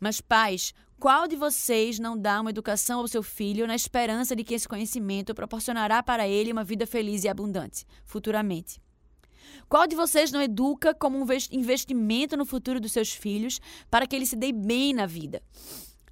Mas, 0.00 0.20
pais, 0.20 0.72
qual 0.98 1.28
de 1.28 1.36
vocês 1.36 1.98
não 2.00 2.18
dá 2.18 2.40
uma 2.40 2.50
educação 2.50 2.98
ao 2.98 3.06
seu 3.06 3.22
filho 3.22 3.68
na 3.68 3.76
esperança 3.76 4.34
de 4.34 4.42
que 4.42 4.54
esse 4.54 4.68
conhecimento 4.68 5.32
proporcionará 5.32 6.02
para 6.02 6.26
ele 6.26 6.50
uma 6.50 6.64
vida 6.64 6.88
feliz 6.88 7.22
e 7.22 7.28
abundante, 7.28 7.86
futuramente? 8.04 8.80
Qual 9.68 9.86
de 9.86 9.94
vocês 9.94 10.32
não 10.32 10.42
educa 10.42 10.92
como 10.92 11.16
um 11.16 11.26
investimento 11.52 12.36
no 12.36 12.44
futuro 12.44 12.80
dos 12.80 12.90
seus 12.90 13.12
filhos 13.12 13.60
para 13.88 14.06
que 14.08 14.16
ele 14.16 14.26
se 14.26 14.34
dê 14.34 14.50
bem 14.50 14.92
na 14.92 15.06
vida? 15.06 15.40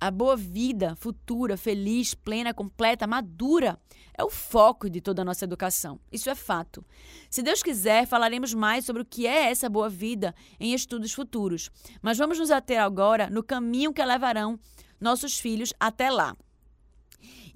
A 0.01 0.11
boa 0.11 0.37
vida 0.37 0.95
futura, 0.97 1.57
feliz, 1.57 2.15
plena, 2.15 2.53
completa, 2.53 3.07
madura 3.07 3.79
é 4.17 4.25
o 4.25 4.31
foco 4.31 4.89
de 4.89 5.01
toda 5.01 5.23
a 5.23 5.25
nossa 5.25 5.45
educação. 5.45 5.99
Isso 6.11 6.31
é 6.31 6.35
fato. 6.35 6.85
Se 7.31 7.43
Deus 7.43 7.63
quiser, 7.63 8.07
falaremos 8.07 8.55
mais 8.55 8.85
sobre 8.85 9.03
o 9.03 9.05
que 9.05 9.27
é 9.27 9.51
essa 9.51 9.69
boa 9.69 9.89
vida 9.89 10.35
em 10.59 10.73
estudos 10.75 11.13
futuros. 11.13 11.71
Mas 12.03 12.19
vamos 12.19 12.39
nos 12.39 12.51
ater 12.51 12.81
agora 12.81 13.31
no 13.31 13.43
caminho 13.43 13.93
que 13.93 14.05
levarão 14.05 14.59
nossos 15.01 15.39
filhos 15.39 15.73
até 15.79 16.11
lá. 16.11 16.37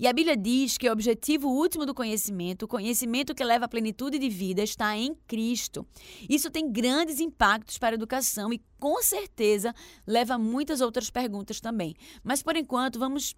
E 0.01 0.07
a 0.07 0.15
Bíblia 0.15 0.35
diz 0.35 0.79
que 0.79 0.89
o 0.89 0.93
objetivo 0.93 1.47
último 1.47 1.85
do 1.85 1.93
conhecimento, 1.93 2.63
o 2.63 2.69
conhecimento 2.69 3.35
que 3.35 3.45
leva 3.45 3.67
à 3.67 3.69
plenitude 3.69 4.19
de 4.19 4.31
vida, 4.31 4.63
está 4.63 4.97
em 4.97 5.15
Cristo. 5.27 5.87
Isso 6.27 6.51
tem 6.51 6.73
grandes 6.73 7.21
impactos 7.21 7.77
para 7.77 7.91
a 7.91 7.99
educação 7.99 8.51
e, 8.51 8.63
com 8.79 9.03
certeza, 9.03 9.75
leva 10.07 10.37
a 10.37 10.39
muitas 10.39 10.81
outras 10.81 11.11
perguntas 11.11 11.61
também. 11.61 11.95
Mas, 12.25 12.43
por 12.43 12.57
enquanto, 12.57 12.99
vamos 12.99 13.37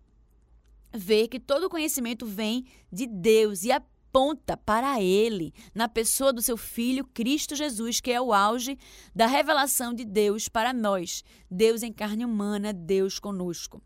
ver 0.94 1.26
que 1.26 1.40
todo 1.40 1.68
conhecimento 1.68 2.24
vem 2.24 2.64
de 2.92 3.08
Deus 3.08 3.64
e 3.64 3.72
aponta 3.72 4.56
para 4.56 5.02
Ele, 5.02 5.52
na 5.74 5.88
pessoa 5.88 6.32
do 6.32 6.40
seu 6.40 6.56
Filho 6.56 7.04
Cristo 7.12 7.56
Jesus, 7.56 8.00
que 8.00 8.12
é 8.12 8.20
o 8.20 8.32
auge 8.32 8.78
da 9.12 9.26
revelação 9.26 9.92
de 9.92 10.04
Deus 10.04 10.48
para 10.48 10.72
nós. 10.72 11.24
Deus 11.50 11.82
em 11.82 11.92
carne 11.92 12.24
humana, 12.24 12.72
Deus 12.72 13.18
conosco. 13.18 13.82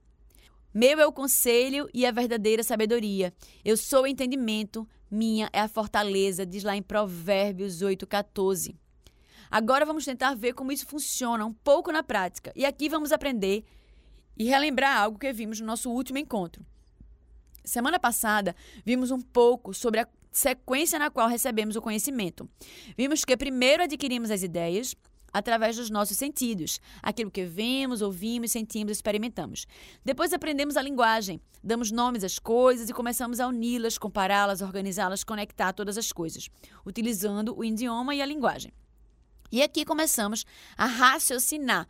Meu 0.76 1.00
é 1.00 1.06
o 1.06 1.10
conselho 1.10 1.88
e 1.94 2.04
a 2.04 2.10
verdadeira 2.10 2.62
sabedoria. 2.62 3.32
Eu 3.64 3.78
sou 3.78 4.02
o 4.02 4.06
entendimento, 4.06 4.86
minha 5.10 5.48
é 5.50 5.60
a 5.60 5.68
fortaleza, 5.68 6.44
diz 6.44 6.62
lá 6.62 6.76
em 6.76 6.82
Provérbios 6.82 7.80
8,14. 7.80 8.76
Agora 9.50 9.86
vamos 9.86 10.04
tentar 10.04 10.34
ver 10.34 10.52
como 10.52 10.70
isso 10.70 10.86
funciona 10.86 11.46
um 11.46 11.52
pouco 11.54 11.90
na 11.90 12.02
prática. 12.02 12.52
E 12.54 12.66
aqui 12.66 12.90
vamos 12.90 13.10
aprender 13.10 13.64
e 14.36 14.44
relembrar 14.44 14.98
algo 14.98 15.18
que 15.18 15.32
vimos 15.32 15.60
no 15.60 15.66
nosso 15.66 15.90
último 15.90 16.18
encontro. 16.18 16.62
Semana 17.64 17.98
passada, 17.98 18.54
vimos 18.84 19.10
um 19.10 19.18
pouco 19.18 19.72
sobre 19.72 20.00
a 20.00 20.08
sequência 20.30 20.98
na 20.98 21.08
qual 21.08 21.26
recebemos 21.26 21.76
o 21.76 21.80
conhecimento. 21.80 22.46
Vimos 22.98 23.24
que 23.24 23.34
primeiro 23.34 23.82
adquirimos 23.82 24.30
as 24.30 24.42
ideias 24.42 24.94
através 25.32 25.76
dos 25.76 25.90
nossos 25.90 26.16
sentidos, 26.16 26.80
aquilo 27.02 27.30
que 27.30 27.44
vemos, 27.44 28.02
ouvimos, 28.02 28.52
sentimos, 28.52 28.92
experimentamos. 28.92 29.66
Depois 30.04 30.32
aprendemos 30.32 30.76
a 30.76 30.82
linguagem, 30.82 31.40
damos 31.62 31.90
nomes 31.90 32.24
às 32.24 32.38
coisas 32.38 32.88
e 32.88 32.92
começamos 32.92 33.40
a 33.40 33.46
uni-las, 33.46 33.98
compará-las, 33.98 34.62
organizá-las, 34.62 35.24
conectar 35.24 35.72
todas 35.72 35.98
as 35.98 36.12
coisas, 36.12 36.48
utilizando 36.84 37.56
o 37.56 37.64
idioma 37.64 38.14
e 38.14 38.22
a 38.22 38.26
linguagem. 38.26 38.72
E 39.50 39.62
aqui 39.62 39.84
começamos 39.84 40.44
a 40.76 40.86
raciocinar, 40.86 41.86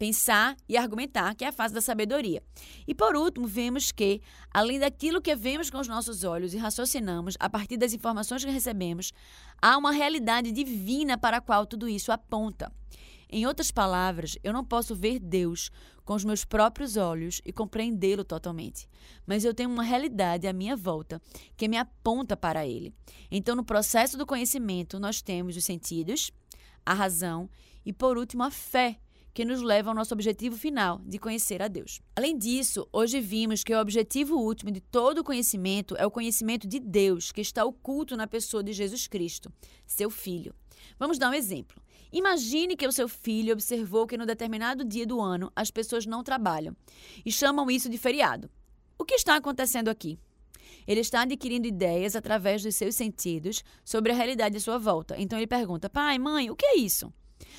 pensar 0.00 0.56
e 0.66 0.78
argumentar, 0.78 1.34
que 1.34 1.44
é 1.44 1.48
a 1.48 1.52
fase 1.52 1.74
da 1.74 1.80
sabedoria. 1.82 2.42
E 2.88 2.94
por 2.94 3.14
último, 3.14 3.46
vemos 3.46 3.92
que, 3.92 4.22
além 4.50 4.78
daquilo 4.78 5.20
que 5.20 5.36
vemos 5.36 5.68
com 5.68 5.78
os 5.78 5.86
nossos 5.86 6.24
olhos 6.24 6.54
e 6.54 6.56
raciocinamos 6.56 7.36
a 7.38 7.50
partir 7.50 7.76
das 7.76 7.92
informações 7.92 8.42
que 8.42 8.50
recebemos, 8.50 9.12
há 9.60 9.76
uma 9.76 9.92
realidade 9.92 10.52
divina 10.52 11.18
para 11.18 11.36
a 11.36 11.40
qual 11.42 11.66
tudo 11.66 11.86
isso 11.86 12.10
aponta. 12.10 12.72
Em 13.28 13.46
outras 13.46 13.70
palavras, 13.70 14.38
eu 14.42 14.54
não 14.54 14.64
posso 14.64 14.94
ver 14.94 15.18
Deus 15.18 15.70
com 16.02 16.14
os 16.14 16.24
meus 16.24 16.46
próprios 16.46 16.96
olhos 16.96 17.42
e 17.44 17.52
compreendê-lo 17.52 18.24
totalmente, 18.24 18.88
mas 19.26 19.44
eu 19.44 19.52
tenho 19.52 19.68
uma 19.68 19.82
realidade 19.82 20.48
à 20.48 20.52
minha 20.54 20.74
volta 20.74 21.20
que 21.58 21.68
me 21.68 21.76
aponta 21.76 22.38
para 22.38 22.66
ele. 22.66 22.94
Então, 23.30 23.54
no 23.54 23.62
processo 23.62 24.16
do 24.16 24.24
conhecimento, 24.24 24.98
nós 24.98 25.20
temos 25.20 25.58
os 25.58 25.64
sentidos, 25.64 26.32
a 26.86 26.94
razão 26.94 27.50
e, 27.84 27.92
por 27.92 28.16
último, 28.16 28.42
a 28.42 28.50
fé 28.50 28.98
que 29.32 29.44
nos 29.44 29.62
leva 29.62 29.90
ao 29.90 29.94
nosso 29.94 30.14
objetivo 30.14 30.56
final, 30.56 31.00
de 31.04 31.18
conhecer 31.18 31.62
a 31.62 31.68
Deus. 31.68 32.00
Além 32.16 32.36
disso, 32.36 32.88
hoje 32.92 33.20
vimos 33.20 33.62
que 33.62 33.74
o 33.74 33.80
objetivo 33.80 34.36
último 34.36 34.70
de 34.70 34.80
todo 34.80 35.24
conhecimento 35.24 35.96
é 35.96 36.06
o 36.06 36.10
conhecimento 36.10 36.66
de 36.66 36.80
Deus, 36.80 37.32
que 37.32 37.40
está 37.40 37.64
oculto 37.64 38.16
na 38.16 38.26
pessoa 38.26 38.62
de 38.62 38.72
Jesus 38.72 39.06
Cristo, 39.06 39.52
seu 39.86 40.10
Filho. 40.10 40.54
Vamos 40.98 41.18
dar 41.18 41.30
um 41.30 41.34
exemplo. 41.34 41.80
Imagine 42.12 42.76
que 42.76 42.86
o 42.86 42.92
seu 42.92 43.08
filho 43.08 43.52
observou 43.52 44.06
que 44.06 44.16
no 44.16 44.26
determinado 44.26 44.84
dia 44.84 45.06
do 45.06 45.20
ano 45.20 45.52
as 45.54 45.70
pessoas 45.70 46.06
não 46.06 46.24
trabalham 46.24 46.76
e 47.24 47.30
chamam 47.30 47.70
isso 47.70 47.88
de 47.88 47.96
feriado. 47.96 48.50
O 48.98 49.04
que 49.04 49.14
está 49.14 49.36
acontecendo 49.36 49.88
aqui? 49.88 50.18
Ele 50.86 51.00
está 51.00 51.22
adquirindo 51.22 51.68
ideias 51.68 52.16
através 52.16 52.62
dos 52.62 52.74
seus 52.74 52.96
sentidos 52.96 53.62
sobre 53.84 54.10
a 54.10 54.14
realidade 54.14 54.56
à 54.56 54.60
sua 54.60 54.78
volta. 54.78 55.14
Então 55.18 55.38
ele 55.38 55.46
pergunta: 55.46 55.88
pai, 55.88 56.18
mãe, 56.18 56.50
o 56.50 56.56
que 56.56 56.66
é 56.66 56.76
isso? 56.76 57.12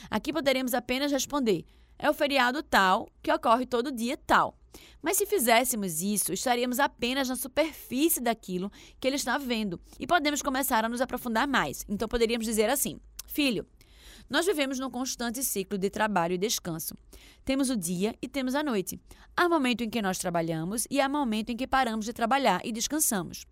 Aqui 0.09 0.33
poderemos 0.33 0.73
apenas 0.73 1.11
responder: 1.11 1.65
é 1.97 2.09
o 2.09 2.13
feriado 2.13 2.63
tal 2.63 3.09
que 3.21 3.31
ocorre 3.31 3.65
todo 3.65 3.91
dia 3.91 4.17
tal. 4.17 4.57
Mas 5.01 5.17
se 5.17 5.25
fizéssemos 5.25 6.01
isso, 6.01 6.31
estaríamos 6.31 6.79
apenas 6.79 7.27
na 7.27 7.35
superfície 7.35 8.21
daquilo 8.21 8.71
que 8.99 9.07
ele 9.07 9.15
está 9.15 9.37
vendo 9.37 9.79
e 9.99 10.07
podemos 10.07 10.41
começar 10.41 10.85
a 10.85 10.89
nos 10.89 11.01
aprofundar 11.01 11.47
mais. 11.47 11.85
Então 11.89 12.07
poderíamos 12.07 12.45
dizer 12.45 12.69
assim: 12.69 12.99
Filho, 13.27 13.65
nós 14.29 14.45
vivemos 14.45 14.79
num 14.79 14.89
constante 14.89 15.43
ciclo 15.43 15.77
de 15.77 15.89
trabalho 15.89 16.33
e 16.33 16.37
descanso. 16.37 16.95
Temos 17.43 17.69
o 17.69 17.75
dia 17.75 18.15
e 18.21 18.27
temos 18.27 18.55
a 18.55 18.63
noite. 18.63 18.99
Há 19.35 19.49
momento 19.49 19.83
em 19.83 19.89
que 19.89 20.01
nós 20.01 20.17
trabalhamos 20.17 20.87
e 20.89 21.01
há 21.01 21.09
momento 21.09 21.49
em 21.49 21.57
que 21.57 21.67
paramos 21.67 22.05
de 22.05 22.13
trabalhar 22.13 22.61
e 22.63 22.71
descansamos. 22.71 23.45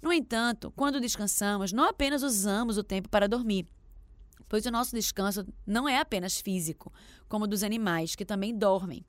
No 0.00 0.12
entanto, 0.12 0.72
quando 0.76 1.00
descansamos, 1.00 1.72
não 1.72 1.84
apenas 1.84 2.22
usamos 2.22 2.76
o 2.76 2.84
tempo 2.84 3.08
para 3.08 3.28
dormir, 3.28 3.66
pois 4.52 4.66
o 4.66 4.70
nosso 4.70 4.94
descanso 4.94 5.46
não 5.66 5.88
é 5.88 5.98
apenas 5.98 6.36
físico, 6.38 6.92
como 7.26 7.46
o 7.46 7.48
dos 7.48 7.62
animais, 7.62 8.14
que 8.14 8.22
também 8.22 8.54
dormem. 8.54 9.02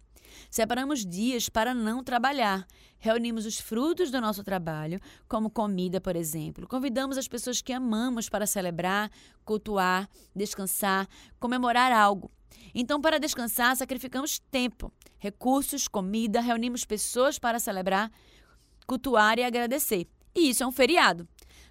Separamos 0.50 1.06
dias 1.06 1.50
para 1.50 1.74
não 1.74 2.02
trabalhar. 2.02 2.66
Reunimos 2.98 3.46
os 3.46 3.60
frutos 3.60 4.10
do 4.10 4.22
nosso 4.22 4.42
trabalho, 4.42 5.02
como 5.28 5.50
comida, 5.50 6.00
por 6.00 6.16
exemplo. 6.16 6.66
Convidamos 6.66 7.18
as 7.18 7.28
pessoas 7.28 7.62
que 7.62 7.74
amamos 7.74 8.30
para 8.30 8.48
celebrar, 8.48 9.12
cultuar, 9.44 10.10
descansar, 10.34 11.10
comemorar 11.42 11.92
algo. 11.92 12.32
Então, 12.74 13.02
para 13.02 13.20
descansar, 13.20 13.76
sacrificamos 13.76 14.40
tempo, 14.50 14.94
recursos, 15.20 15.90
comida, 15.90 16.40
reunimos 16.40 16.86
pessoas 16.86 17.38
para 17.38 17.60
celebrar, 17.60 18.10
cultuar 18.88 19.38
e 19.38 19.44
agradecer. 19.44 20.08
E 20.34 20.52
isso 20.52 20.64
é 20.64 20.66
um 20.66 20.72
feriado. 20.72 21.28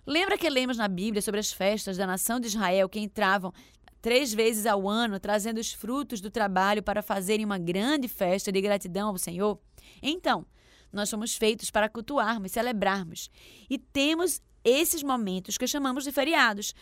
Lembra 0.06 0.36
que 0.36 0.50
lemos 0.50 0.76
na 0.76 0.88
Bíblia 0.88 1.22
sobre 1.22 1.38
as 1.38 1.52
festas 1.52 1.96
da 1.96 2.06
nação 2.06 2.40
de 2.40 2.48
Israel 2.48 2.88
que 2.88 2.98
entravam 2.98 3.52
três 4.00 4.34
vezes 4.34 4.66
ao 4.66 4.88
ano, 4.88 5.20
trazendo 5.20 5.58
os 5.58 5.72
frutos 5.72 6.20
do 6.20 6.30
trabalho 6.30 6.82
para 6.82 7.02
fazerem 7.02 7.44
uma 7.44 7.58
grande 7.58 8.08
festa 8.08 8.50
de 8.50 8.60
gratidão 8.60 9.10
ao 9.10 9.18
Senhor? 9.18 9.60
Então, 10.02 10.44
nós 10.92 11.08
somos 11.08 11.36
feitos 11.36 11.70
para 11.70 11.88
cultuarmos, 11.88 12.50
celebrarmos. 12.50 13.30
E 13.70 13.78
temos 13.78 14.42
esses 14.64 15.04
momentos 15.04 15.56
que 15.56 15.66
chamamos 15.68 16.02
de 16.04 16.10
feriados. 16.10 16.74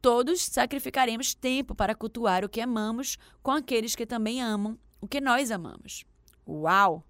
Todos 0.00 0.40
sacrificaremos 0.40 1.34
tempo 1.34 1.74
para 1.74 1.94
cultuar 1.94 2.44
o 2.44 2.48
que 2.48 2.60
amamos 2.60 3.18
com 3.42 3.50
aqueles 3.50 3.96
que 3.96 4.06
também 4.06 4.40
amam 4.40 4.78
o 5.00 5.08
que 5.08 5.20
nós 5.20 5.50
amamos. 5.50 6.04
Uau! 6.46 7.04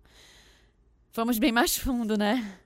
Vamos 1.13 1.39
bem 1.39 1.53
mais 1.53 1.77
fundo, 1.77 2.17
né? 2.17 2.59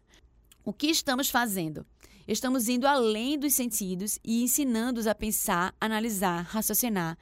O 0.64 0.72
que 0.72 0.87
estamos 0.87 1.28
fazendo? 1.28 1.85
Estamos 2.27 2.69
indo 2.69 2.87
além 2.87 3.39
dos 3.39 3.53
sentidos 3.53 4.19
e 4.25 4.43
ensinando-os 4.43 5.07
a 5.07 5.15
pensar, 5.15 5.75
analisar, 5.79 6.43
raciocinar, 6.43 7.19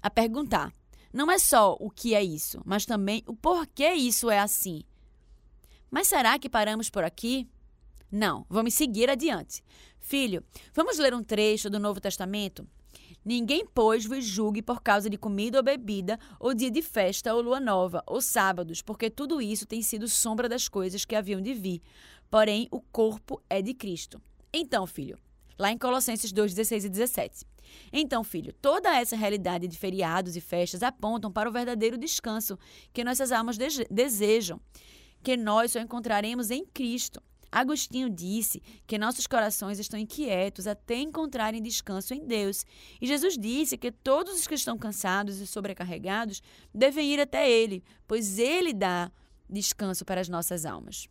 a 0.00 0.08
perguntar. 0.08 0.72
Não 1.12 1.30
é 1.30 1.38
só 1.38 1.76
o 1.80 1.90
que 1.90 2.14
é 2.14 2.22
isso, 2.22 2.60
mas 2.64 2.86
também 2.86 3.22
o 3.26 3.34
porquê 3.34 3.92
isso 3.92 4.30
é 4.30 4.38
assim. 4.38 4.82
Mas 5.90 6.08
será 6.08 6.38
que 6.38 6.48
paramos 6.48 6.88
por 6.88 7.02
aqui? 7.02 7.48
Não, 8.10 8.46
vamos 8.48 8.74
seguir 8.74 9.10
adiante. 9.10 9.62
Filho, 9.98 10.44
vamos 10.72 10.98
ler 10.98 11.14
um 11.14 11.22
trecho 11.22 11.68
do 11.68 11.80
Novo 11.80 12.00
Testamento? 12.00 12.66
Ninguém, 13.24 13.66
pois, 13.66 14.04
vos 14.04 14.24
julgue 14.24 14.60
por 14.60 14.82
causa 14.82 15.08
de 15.08 15.16
comida 15.16 15.58
ou 15.58 15.64
bebida, 15.64 16.18
ou 16.38 16.54
dia 16.54 16.70
de 16.70 16.82
festa, 16.82 17.34
ou 17.34 17.40
lua 17.40 17.58
nova, 17.58 18.04
ou 18.06 18.20
sábados, 18.20 18.82
porque 18.82 19.08
tudo 19.08 19.40
isso 19.40 19.66
tem 19.66 19.82
sido 19.82 20.06
sombra 20.06 20.48
das 20.48 20.68
coisas 20.68 21.04
que 21.04 21.16
haviam 21.16 21.40
de 21.40 21.54
vir. 21.54 21.80
Porém, 22.30 22.68
o 22.70 22.80
corpo 22.80 23.42
é 23.48 23.62
de 23.62 23.72
Cristo. 23.72 24.20
Então, 24.56 24.86
filho, 24.86 25.18
lá 25.58 25.72
em 25.72 25.76
Colossenses 25.76 26.30
2, 26.30 26.54
16 26.54 26.84
e 26.84 26.88
17. 26.88 27.44
Então, 27.92 28.22
filho, 28.22 28.52
toda 28.52 28.96
essa 28.96 29.16
realidade 29.16 29.66
de 29.66 29.76
feriados 29.76 30.36
e 30.36 30.40
festas 30.40 30.80
apontam 30.80 31.32
para 31.32 31.48
o 31.48 31.52
verdadeiro 31.52 31.98
descanso 31.98 32.56
que 32.92 33.02
nossas 33.02 33.32
almas 33.32 33.58
desejam, 33.90 34.60
que 35.24 35.36
nós 35.36 35.72
só 35.72 35.80
encontraremos 35.80 36.52
em 36.52 36.64
Cristo. 36.64 37.20
Agostinho 37.50 38.08
disse 38.08 38.62
que 38.86 38.96
nossos 38.96 39.26
corações 39.26 39.80
estão 39.80 39.98
inquietos 39.98 40.68
até 40.68 40.98
encontrarem 41.00 41.60
descanso 41.60 42.14
em 42.14 42.24
Deus. 42.24 42.64
E 43.00 43.08
Jesus 43.08 43.36
disse 43.36 43.76
que 43.76 43.90
todos 43.90 44.34
os 44.34 44.46
que 44.46 44.54
estão 44.54 44.78
cansados 44.78 45.40
e 45.40 45.48
sobrecarregados 45.48 46.40
devem 46.72 47.12
ir 47.12 47.18
até 47.18 47.50
Ele, 47.50 47.82
pois 48.06 48.38
Ele 48.38 48.72
dá 48.72 49.10
descanso 49.50 50.04
para 50.04 50.20
as 50.20 50.28
nossas 50.28 50.64
almas. 50.64 51.08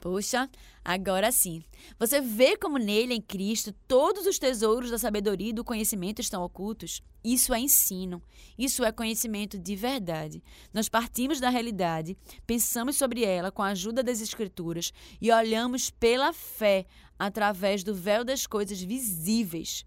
Puxa, 0.00 0.48
agora 0.84 1.32
sim. 1.32 1.62
Você 1.98 2.20
vê 2.20 2.56
como 2.56 2.78
nele, 2.78 3.14
em 3.14 3.20
Cristo, 3.20 3.72
todos 3.86 4.26
os 4.26 4.38
tesouros 4.38 4.90
da 4.90 4.98
sabedoria 4.98 5.50
e 5.50 5.52
do 5.52 5.64
conhecimento 5.64 6.20
estão 6.20 6.42
ocultos? 6.42 7.02
Isso 7.24 7.52
é 7.52 7.58
ensino. 7.58 8.22
Isso 8.56 8.84
é 8.84 8.92
conhecimento 8.92 9.58
de 9.58 9.74
verdade. 9.74 10.42
Nós 10.72 10.88
partimos 10.88 11.40
da 11.40 11.50
realidade, 11.50 12.16
pensamos 12.46 12.96
sobre 12.96 13.24
ela 13.24 13.50
com 13.50 13.62
a 13.62 13.68
ajuda 13.68 14.02
das 14.02 14.20
Escrituras 14.20 14.92
e 15.20 15.32
olhamos 15.32 15.90
pela 15.90 16.32
fé 16.32 16.86
através 17.18 17.82
do 17.82 17.94
véu 17.94 18.24
das 18.24 18.46
coisas 18.46 18.80
visíveis 18.80 19.84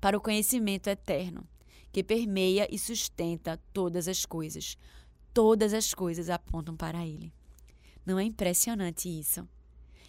para 0.00 0.16
o 0.16 0.20
conhecimento 0.20 0.88
eterno, 0.88 1.48
que 1.90 2.04
permeia 2.04 2.68
e 2.70 2.78
sustenta 2.78 3.58
todas 3.72 4.06
as 4.06 4.26
coisas. 4.26 4.76
Todas 5.32 5.72
as 5.72 5.94
coisas 5.94 6.28
apontam 6.28 6.76
para 6.76 7.06
ele. 7.06 7.32
Não 8.08 8.18
é 8.18 8.24
impressionante 8.24 9.06
isso? 9.06 9.46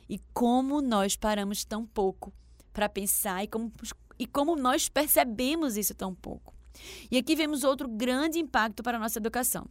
E 0.07 0.21
como 0.33 0.81
nós 0.81 1.17
paramos 1.17 1.65
tão 1.65 1.85
pouco 1.85 2.31
para 2.71 2.87
pensar 2.87 3.43
e 3.43 3.47
como, 3.47 3.69
e 4.17 4.25
como 4.25 4.55
nós 4.55 4.87
percebemos 4.87 5.75
isso 5.75 5.93
tão 5.93 6.15
pouco. 6.15 6.53
E 7.11 7.17
aqui 7.17 7.35
vemos 7.35 7.65
outro 7.65 7.89
grande 7.89 8.39
impacto 8.39 8.81
para 8.81 8.95
a 8.95 8.99
nossa 9.01 9.19
educação. 9.19 9.67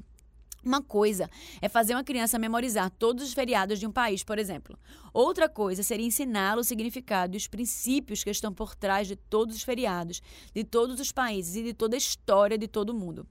Uma 0.63 0.83
coisa 0.83 1.31
é 1.63 1.71
fazer 1.71 1.95
uma 1.95 2.05
criança 2.05 2.39
memorizar 2.39 2.91
todos 2.91 3.25
os 3.25 3.33
feriados 3.33 3.81
de 3.81 3.87
um 3.87 3.93
país, 3.93 4.23
por 4.23 4.39
exemplo. 4.39 4.79
Outra 5.15 5.49
coisa 5.49 5.83
seria 5.83 6.05
ensiná-lo 6.05 6.61
o 6.61 6.65
significado 6.65 7.35
e 7.35 7.39
os 7.39 7.49
princípios 7.49 8.23
que 8.23 8.29
estão 8.29 8.53
por 8.53 8.75
trás 8.75 9.09
de 9.09 9.17
todos 9.17 9.57
os 9.57 9.63
feriados, 9.63 10.21
de 10.53 10.65
todos 10.65 11.01
os 11.01 11.11
países 11.11 11.57
e 11.57 11.63
de 11.63 11.73
toda 11.73 11.97
a 11.97 11.99
história 11.99 12.59
de 12.59 12.69
todo 12.69 12.93
mundo. 12.93 13.27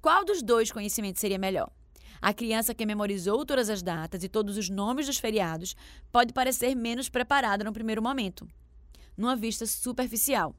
Qual 0.00 0.24
dos 0.24 0.40
dois 0.40 0.70
conhecimentos 0.70 1.20
seria 1.20 1.36
melhor? 1.36 1.68
A 2.20 2.32
criança 2.32 2.74
que 2.74 2.86
memorizou 2.86 3.44
todas 3.44 3.68
as 3.70 3.82
datas 3.82 4.24
e 4.24 4.28
todos 4.28 4.56
os 4.56 4.68
nomes 4.68 5.06
dos 5.06 5.18
feriados 5.18 5.76
pode 6.10 6.32
parecer 6.32 6.74
menos 6.74 7.08
preparada 7.08 7.64
no 7.64 7.72
primeiro 7.72 8.02
momento. 8.02 8.46
numa 9.16 9.34
vista 9.34 9.64
superficial. 9.66 10.54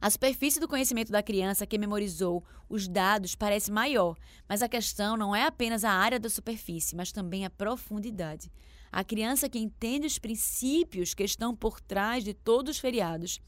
A 0.00 0.10
superfície 0.10 0.60
do 0.60 0.68
conhecimento 0.68 1.10
da 1.10 1.22
criança 1.22 1.66
que 1.66 1.78
memorizou 1.78 2.44
os 2.68 2.86
dados 2.88 3.34
parece 3.34 3.70
maior, 3.70 4.16
mas 4.48 4.62
a 4.62 4.68
questão 4.68 5.16
não 5.16 5.34
é 5.34 5.44
apenas 5.44 5.84
a 5.84 5.90
área 5.90 6.18
da 6.18 6.28
superfície, 6.28 6.96
mas 6.96 7.12
também 7.12 7.44
a 7.44 7.50
profundidade. 7.50 8.50
A 8.90 9.04
criança 9.04 9.48
que 9.48 9.58
entende 9.58 10.06
os 10.06 10.18
princípios 10.18 11.14
que 11.14 11.22
estão 11.22 11.54
por 11.54 11.80
trás 11.80 12.24
de 12.24 12.32
todos 12.32 12.76
os 12.76 12.80
feriados 12.80 13.40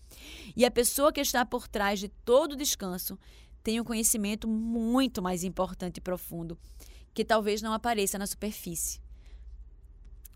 e 0.57 0.65
a 0.65 0.71
pessoa 0.71 1.13
que 1.13 1.21
está 1.21 1.47
por 1.47 1.67
trás 1.67 1.99
de 1.99 2.09
todo 2.09 2.53
o 2.53 2.57
descanso 2.57 3.19
tem 3.63 3.81
um 3.81 3.85
conhecimento 3.85 4.49
muito 4.49 5.23
mais 5.23 5.45
importante 5.45 5.99
e 5.99 6.01
profundo, 6.01 6.59
que 7.13 7.25
talvez 7.25 7.63
não 7.63 7.73
apareça 7.73 8.19
na 8.19 8.27
superfície. 8.27 9.01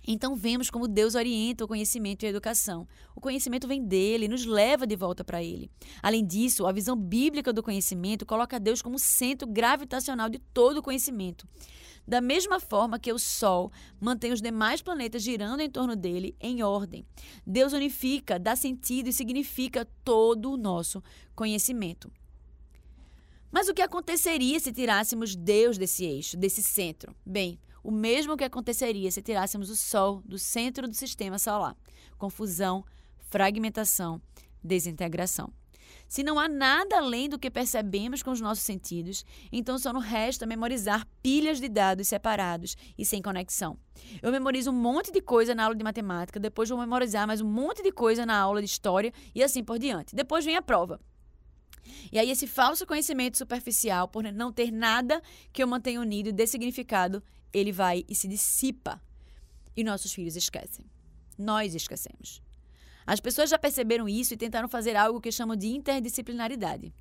Então 0.07 0.37
vemos 0.37 0.69
como 0.69 0.87
Deus 0.87 1.15
orienta 1.15 1.65
o 1.65 1.69
conhecimento 1.69 2.23
e 2.23 2.27
a 2.27 2.29
educação. 2.29 2.87
O 3.17 3.21
conhecimento 3.21 3.67
vem 3.67 3.83
dele, 3.83 4.29
nos 4.29 4.45
leva 4.45 4.87
de 4.87 4.95
volta 4.95 5.25
para 5.25 5.43
ele. 5.43 5.71
Além 6.03 6.25
disso, 6.25 6.67
a 6.67 6.73
visão 6.73 6.95
bíblica 6.95 7.55
do 7.55 7.63
conhecimento 7.63 8.27
coloca 8.27 8.61
Deus 8.61 8.83
como 8.83 8.99
centro 8.99 9.49
gravitacional 9.49 10.29
de 10.29 10.39
todo 10.39 10.79
o 10.79 10.83
conhecimento. 10.83 11.49
Da 12.07 12.21
mesma 12.21 12.61
forma 12.61 12.99
que 12.99 13.11
o 13.11 13.19
Sol 13.19 13.73
mantém 13.99 14.31
os 14.31 14.43
demais 14.43 14.83
planetas 14.83 15.23
girando 15.23 15.61
em 15.61 15.71
torno 15.71 15.97
dele 15.97 16.37
em 16.39 16.63
ordem, 16.63 17.07
Deus 17.47 17.73
unifica, 17.73 18.39
dá 18.39 18.55
sentido 18.55 19.09
e 19.09 19.13
significa 19.13 19.89
todo 20.05 20.53
o 20.53 20.57
nosso 20.59 21.03
conhecimento. 21.35 22.13
Mas 23.55 23.69
o 23.69 23.73
que 23.73 23.83
aconteceria 23.83 24.59
se 24.59 24.73
tirássemos 24.73 25.37
Deus 25.37 25.79
desse 25.79 26.05
eixo, 26.05 26.37
desse 26.37 26.61
centro? 26.61 27.15
Bem, 27.25 27.57
o 27.85 27.91
mesmo 27.93 28.37
que 28.37 28.43
aconteceria 28.43 29.09
se 29.13 29.23
tirássemos 29.23 29.71
o 29.71 29.77
Sol 29.77 30.21
do 30.25 30.41
centro 30.41 30.89
do 30.89 30.95
sistema 30.97 31.39
solar: 31.39 31.77
confusão, 32.19 32.85
fragmentação, 33.31 34.21
desintegração. 34.61 35.53
Se 36.09 36.25
não 36.25 36.41
há 36.41 36.49
nada 36.49 36.97
além 36.97 37.29
do 37.29 37.39
que 37.39 37.49
percebemos 37.49 38.25
com 38.25 38.33
os 38.33 38.41
nossos 38.41 38.65
sentidos, 38.65 39.25
então 39.53 39.79
só 39.79 39.93
nos 39.93 40.05
resta 40.05 40.45
memorizar 40.47 41.07
pilhas 41.23 41.61
de 41.61 41.69
dados 41.69 42.09
separados 42.09 42.77
e 42.99 43.05
sem 43.05 43.23
conexão. 43.23 43.79
Eu 44.21 44.33
memorizo 44.33 44.73
um 44.73 44.75
monte 44.75 45.13
de 45.13 45.21
coisa 45.21 45.55
na 45.55 45.63
aula 45.63 45.77
de 45.77 45.85
matemática, 45.85 46.41
depois 46.41 46.71
vou 46.71 46.79
memorizar 46.81 47.25
mais 47.25 47.41
um 47.41 47.49
monte 47.49 47.85
de 47.85 47.93
coisa 47.93 48.27
na 48.27 48.37
aula 48.37 48.61
de 48.61 48.67
história 48.67 49.13
e 49.33 49.45
assim 49.45 49.63
por 49.63 49.79
diante. 49.79 50.13
Depois 50.13 50.45
vem 50.45 50.57
a 50.57 50.63
prova. 50.63 50.99
E 52.13 52.19
aí, 52.19 52.31
esse 52.31 52.47
falso 52.47 52.87
conhecimento 52.87 53.39
superficial, 53.39 54.09
por 54.09 54.25
não 54.25 54.53
ter 54.53 54.71
nada 54.71 55.23
que 55.53 55.63
eu 55.63 55.67
mantenha 55.67 56.01
unido 56.01 56.29
e 56.29 56.33
dê 56.33 56.47
significado, 56.47 57.23
ele 57.53 57.73
vai 57.73 58.05
e 58.09 58.15
se 58.15 58.27
dissipa. 58.29 59.01
E 59.77 59.83
nossos 59.83 60.13
filhos 60.13 60.37
esquecem. 60.37 60.87
Nós 61.39 61.75
esquecemos. 61.75 62.43
As 63.07 63.21
pessoas 63.21 63.51
já 63.51 63.59
perceberam 63.59 64.09
isso 64.09 64.33
e 64.35 64.37
tentaram 64.37 64.69
fazer 64.69 64.97
algo 64.97 65.21
que 65.21 65.31
chamam 65.31 65.57
de 65.57 65.67
interdisciplinaridade. 65.69 66.93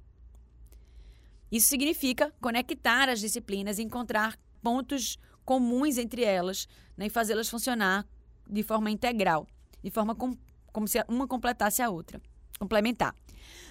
Isso 1.51 1.67
significa 1.67 2.33
conectar 2.41 3.09
as 3.09 3.19
disciplinas 3.19 3.77
e 3.77 3.83
encontrar 3.83 4.37
pontos 4.61 5.19
comuns 5.45 5.97
entre 5.97 6.23
elas 6.23 6.67
né, 6.97 7.05
e 7.05 7.09
fazê-las 7.09 7.49
funcionar 7.49 8.07
de 8.49 8.63
forma 8.63 8.89
integral, 8.89 9.47
de 9.83 9.91
forma 9.91 10.15
com, 10.15 10.35
como 10.71 10.87
se 10.87 11.03
uma 11.07 11.27
completasse 11.27 11.81
a 11.81 11.89
outra, 11.89 12.19
complementar. 12.59 13.15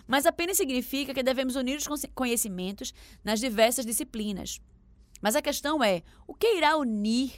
Mas 0.06 0.26
apenas 0.26 0.56
significa 0.56 1.14
que 1.14 1.22
devemos 1.22 1.56
unir 1.56 1.76
os 1.76 1.86
conhecimentos 2.14 2.92
nas 3.24 3.40
diversas 3.40 3.86
disciplinas. 3.86 4.60
Mas 5.20 5.36
a 5.36 5.42
questão 5.42 5.82
é: 5.82 6.02
o 6.26 6.34
que 6.34 6.56
irá 6.56 6.76
unir 6.76 7.32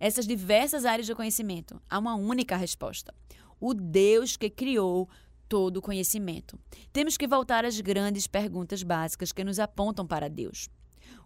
essas 0.00 0.26
diversas 0.26 0.84
áreas 0.84 1.06
de 1.06 1.14
conhecimento? 1.14 1.80
Há 1.88 1.98
uma 1.98 2.14
única 2.14 2.56
resposta: 2.56 3.14
o 3.60 3.72
Deus 3.72 4.36
que 4.36 4.50
criou 4.50 5.08
todo 5.48 5.78
o 5.78 5.82
conhecimento. 5.82 6.58
Temos 6.92 7.16
que 7.16 7.26
voltar 7.26 7.64
às 7.64 7.80
grandes 7.80 8.26
perguntas 8.26 8.82
básicas 8.82 9.32
que 9.32 9.44
nos 9.44 9.58
apontam 9.58 10.06
para 10.06 10.28
Deus. 10.28 10.68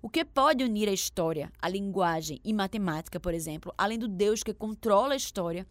O 0.01 0.09
que 0.09 0.25
pode 0.25 0.65
unir 0.65 0.89
a 0.89 0.93
história, 0.93 1.53
a 1.61 1.69
linguagem 1.69 2.41
e 2.45 2.53
matemática, 2.53 3.21
por 3.21 3.35
exemplo, 3.35 3.73
além 3.77 3.99
do 3.99 4.09
Deus 4.09 4.43
que 4.43 4.55
controla 4.55 5.15
a 5.15 5.17
história, 5.17 5.67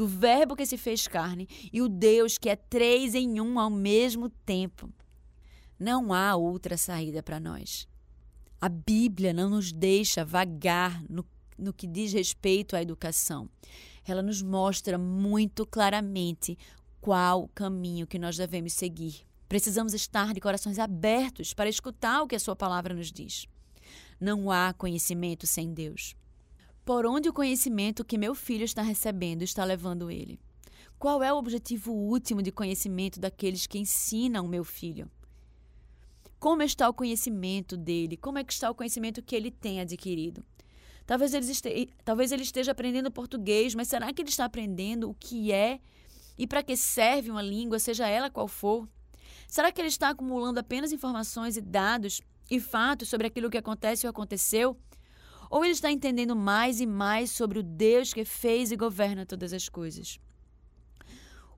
do 0.00 0.06
Verbo 0.06 0.56
que 0.56 0.64
se 0.64 0.78
fez 0.78 1.06
carne 1.06 1.46
e 1.72 1.82
o 1.82 1.88
Deus 1.88 2.38
que 2.38 2.48
é 2.48 2.56
três 2.56 3.14
em 3.14 3.40
um 3.40 3.58
ao 3.58 3.68
mesmo 3.68 4.30
tempo? 4.30 4.88
Não 5.78 6.12
há 6.12 6.36
outra 6.36 6.76
saída 6.76 7.22
para 7.22 7.38
nós. 7.38 7.86
A 8.60 8.68
Bíblia 8.68 9.32
não 9.32 9.50
nos 9.50 9.72
deixa 9.72 10.24
vagar 10.24 11.02
no, 11.08 11.24
no 11.58 11.72
que 11.72 11.86
diz 11.86 12.12
respeito 12.12 12.76
à 12.76 12.80
educação 12.80 13.48
ela 14.10 14.22
nos 14.22 14.42
mostra 14.42 14.98
muito 14.98 15.66
claramente 15.66 16.58
qual 17.00 17.44
o 17.44 17.48
caminho 17.48 18.06
que 18.06 18.18
nós 18.18 18.36
devemos 18.36 18.72
seguir. 18.72 19.26
Precisamos 19.48 19.94
estar 19.94 20.32
de 20.32 20.40
corações 20.40 20.78
abertos 20.78 21.52
para 21.52 21.68
escutar 21.68 22.22
o 22.22 22.26
que 22.26 22.36
a 22.36 22.40
Sua 22.40 22.54
palavra 22.54 22.94
nos 22.94 23.10
diz. 23.10 23.46
Não 24.20 24.50
há 24.50 24.72
conhecimento 24.72 25.46
sem 25.46 25.72
Deus. 25.72 26.14
Por 26.84 27.06
onde 27.06 27.28
o 27.28 27.32
conhecimento 27.32 28.04
que 28.04 28.18
meu 28.18 28.34
filho 28.34 28.64
está 28.64 28.82
recebendo 28.82 29.42
está 29.42 29.64
levando 29.64 30.10
ele? 30.10 30.40
Qual 30.98 31.22
é 31.22 31.32
o 31.32 31.36
objetivo 31.36 31.92
último 31.92 32.42
de 32.42 32.52
conhecimento 32.52 33.20
daqueles 33.20 33.66
que 33.66 33.78
ensinam 33.78 34.46
meu 34.46 34.64
filho? 34.64 35.10
Como 36.38 36.62
está 36.62 36.88
o 36.88 36.94
conhecimento 36.94 37.76
dele? 37.76 38.16
Como 38.16 38.38
é 38.38 38.44
que 38.44 38.52
está 38.52 38.70
o 38.70 38.74
conhecimento 38.74 39.22
que 39.22 39.36
ele 39.36 39.50
tem 39.50 39.80
adquirido? 39.80 40.44
Talvez 41.06 41.34
ele, 41.34 41.50
esteja, 41.50 41.86
talvez 42.04 42.32
ele 42.32 42.42
esteja 42.42 42.72
aprendendo 42.72 43.10
português, 43.10 43.74
mas 43.74 43.88
será 43.88 44.12
que 44.12 44.22
ele 44.22 44.28
está 44.28 44.44
aprendendo 44.44 45.10
o 45.10 45.14
que 45.14 45.52
é 45.52 45.80
e 46.38 46.46
para 46.46 46.62
que 46.62 46.76
serve 46.76 47.30
uma 47.30 47.42
língua, 47.42 47.78
seja 47.78 48.08
ela 48.08 48.30
qual 48.30 48.48
for? 48.48 48.88
Será 49.46 49.70
que 49.70 49.80
ele 49.80 49.88
está 49.88 50.10
acumulando 50.10 50.60
apenas 50.60 50.92
informações 50.92 51.56
e 51.56 51.60
dados 51.60 52.22
e 52.50 52.60
fatos 52.60 53.08
sobre 53.08 53.26
aquilo 53.26 53.50
que 53.50 53.58
acontece 53.58 54.06
ou 54.06 54.10
aconteceu? 54.10 54.76
Ou 55.50 55.64
ele 55.64 55.72
está 55.72 55.90
entendendo 55.90 56.36
mais 56.36 56.80
e 56.80 56.86
mais 56.86 57.32
sobre 57.32 57.58
o 57.58 57.62
Deus 57.62 58.14
que 58.14 58.24
fez 58.24 58.70
e 58.70 58.76
governa 58.76 59.26
todas 59.26 59.52
as 59.52 59.68
coisas? 59.68 60.20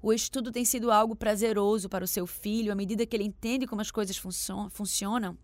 O 0.01 0.15
estudo 0.15 0.51
tem 0.51 0.65
sido 0.65 0.91
algo 0.91 1.15
prazeroso 1.15 1.91
para 1.91 2.05
o 2.05 2.09
seu 2.09 2.27
filho 2.27 2.73
à 2.73 2.75
medida 2.75 3.05
que 3.05 3.15
ele 3.15 3.25
entende 3.25 3.67
como 3.67 3.83
as 3.83 3.91
coisas 3.91 4.17
funcionam? 4.17 5.37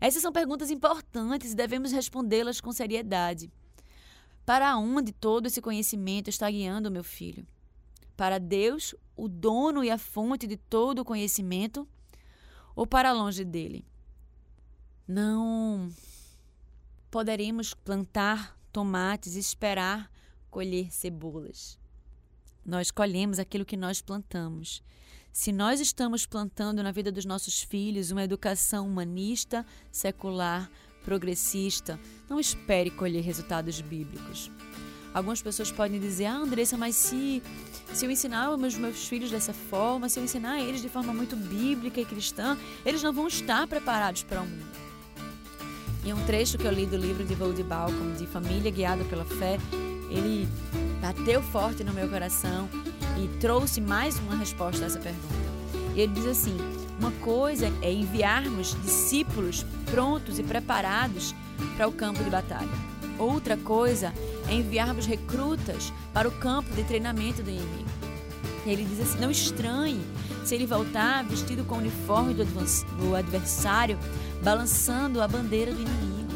Essas 0.00 0.22
são 0.22 0.32
perguntas 0.32 0.70
importantes 0.70 1.52
e 1.52 1.56
devemos 1.56 1.90
respondê-las 1.90 2.60
com 2.60 2.70
seriedade. 2.70 3.50
Para 4.46 4.76
onde 4.78 5.10
todo 5.10 5.46
esse 5.46 5.60
conhecimento 5.60 6.30
está 6.30 6.48
guiando 6.48 6.88
o 6.88 6.92
meu 6.92 7.02
filho? 7.02 7.44
Para 8.16 8.38
Deus, 8.38 8.94
o 9.16 9.28
dono 9.28 9.82
e 9.82 9.90
a 9.90 9.98
fonte 9.98 10.46
de 10.46 10.56
todo 10.56 11.00
o 11.00 11.04
conhecimento, 11.04 11.86
ou 12.74 12.86
para 12.86 13.12
longe 13.12 13.44
dele? 13.44 13.84
Não 15.06 15.90
poderemos 17.10 17.74
plantar 17.74 18.56
tomates 18.72 19.34
e 19.34 19.38
esperar 19.40 20.10
colher 20.50 20.92
cebolas. 20.92 21.78
Nós 22.64 22.90
colhemos 22.90 23.38
aquilo 23.38 23.64
que 23.64 23.76
nós 23.76 24.00
plantamos. 24.00 24.82
Se 25.32 25.52
nós 25.52 25.80
estamos 25.80 26.26
plantando 26.26 26.82
na 26.82 26.92
vida 26.92 27.10
dos 27.10 27.24
nossos 27.24 27.62
filhos 27.62 28.10
uma 28.10 28.24
educação 28.24 28.86
humanista, 28.86 29.64
secular, 29.90 30.70
progressista, 31.04 31.98
não 32.28 32.38
espere 32.38 32.90
colher 32.90 33.22
resultados 33.22 33.80
bíblicos. 33.80 34.50
Algumas 35.14 35.42
pessoas 35.42 35.72
podem 35.72 35.98
dizer: 35.98 36.26
Ah, 36.26 36.36
Andressa, 36.36 36.76
mas 36.76 36.94
se, 36.94 37.42
se 37.92 38.04
eu 38.04 38.10
ensinar 38.10 38.50
os 38.50 38.76
meus, 38.76 39.08
filhos 39.08 39.30
dessa 39.30 39.52
forma, 39.52 40.08
se 40.08 40.20
eu 40.20 40.24
ensinar 40.24 40.60
eles 40.60 40.82
de 40.82 40.88
forma 40.88 41.12
muito 41.12 41.34
bíblica 41.34 42.00
e 42.00 42.04
cristã, 42.04 42.56
eles 42.84 43.02
não 43.02 43.12
vão 43.12 43.26
estar 43.26 43.66
preparados 43.66 44.22
para 44.22 44.42
o 44.42 44.46
mundo. 44.46 44.89
Em 46.04 46.14
um 46.14 46.24
trecho 46.24 46.56
que 46.56 46.66
eu 46.66 46.72
li 46.72 46.86
do 46.86 46.96
livro 46.96 47.24
de 47.24 47.34
Vold 47.34 47.62
Balcom, 47.62 48.14
de 48.16 48.26
Família 48.26 48.70
Guiada 48.70 49.04
pela 49.04 49.24
Fé, 49.24 49.58
ele 50.08 50.48
bateu 51.00 51.42
forte 51.42 51.84
no 51.84 51.92
meu 51.92 52.08
coração 52.08 52.68
e 53.22 53.28
trouxe 53.38 53.80
mais 53.80 54.18
uma 54.18 54.34
resposta 54.34 54.82
a 54.82 54.86
essa 54.86 54.98
pergunta. 54.98 55.34
Ele 55.94 56.12
diz 56.12 56.26
assim: 56.26 56.56
uma 56.98 57.10
coisa 57.12 57.70
é 57.82 57.92
enviarmos 57.92 58.74
discípulos 58.82 59.64
prontos 59.90 60.38
e 60.38 60.42
preparados 60.42 61.34
para 61.76 61.86
o 61.86 61.92
campo 61.92 62.24
de 62.24 62.30
batalha. 62.30 62.68
Outra 63.18 63.56
coisa 63.58 64.14
é 64.48 64.54
enviarmos 64.54 65.04
recrutas 65.04 65.92
para 66.14 66.26
o 66.26 66.32
campo 66.32 66.74
de 66.74 66.82
treinamento 66.84 67.42
do 67.42 67.50
inimigo. 67.50 67.90
Ele 68.64 68.84
diz 68.84 69.00
assim: 69.00 69.18
não 69.18 69.30
estranhe 69.30 70.00
se 70.44 70.54
ele 70.54 70.66
voltar 70.66 71.24
vestido 71.24 71.64
com 71.64 71.76
o 71.76 71.78
uniforme 71.78 72.34
do 72.34 73.14
adversário, 73.14 73.98
balançando 74.42 75.20
a 75.20 75.28
bandeira 75.28 75.72
do 75.72 75.80
inimigo. 75.80 76.30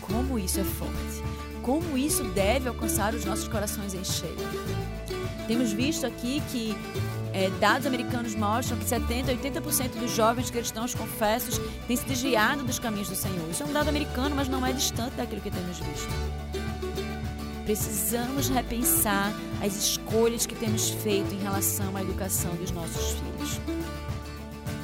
Como 0.00 0.38
isso 0.38 0.60
é 0.60 0.64
forte! 0.64 1.24
Como 1.62 1.96
isso 1.96 2.22
deve 2.24 2.68
alcançar 2.68 3.14
os 3.14 3.24
nossos 3.24 3.48
corações 3.48 3.94
em 3.94 4.04
cheio. 4.04 4.36
Temos 5.46 5.72
visto 5.72 6.06
aqui 6.06 6.42
que 6.50 6.76
é, 7.32 7.50
dados 7.58 7.86
americanos 7.86 8.34
mostram 8.34 8.78
que 8.78 8.84
70% 8.84 9.28
a 9.28 9.60
80% 9.60 9.98
dos 9.98 10.14
jovens 10.14 10.50
cristãos 10.50 10.94
confessos 10.94 11.60
têm 11.86 11.96
se 11.96 12.04
desviado 12.04 12.62
dos 12.62 12.78
caminhos 12.78 13.08
do 13.08 13.16
Senhor. 13.16 13.50
Isso 13.50 13.62
é 13.62 13.66
um 13.66 13.72
dado 13.72 13.88
americano, 13.88 14.36
mas 14.36 14.48
não 14.48 14.64
é 14.64 14.72
distante 14.72 15.16
daquilo 15.16 15.40
que 15.40 15.50
temos 15.50 15.78
visto. 15.78 16.63
Precisamos 17.64 18.50
repensar 18.50 19.32
as 19.62 19.74
escolhas 19.74 20.44
que 20.44 20.54
temos 20.54 20.90
feito 20.90 21.34
em 21.34 21.38
relação 21.38 21.96
à 21.96 22.02
educação 22.02 22.54
dos 22.56 22.70
nossos 22.70 23.12
filhos. 23.12 23.60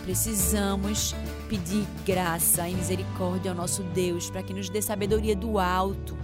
Precisamos 0.03 1.15
pedir 1.47 1.87
graça 2.07 2.67
e 2.67 2.75
misericórdia 2.75 3.51
ao 3.51 3.57
nosso 3.57 3.83
Deus 3.83 4.31
para 4.31 4.43
que 4.43 4.55
nos 4.55 4.71
dê 4.71 4.81
sabedoria 4.81 5.37
do 5.37 5.59
alto, 5.59 6.17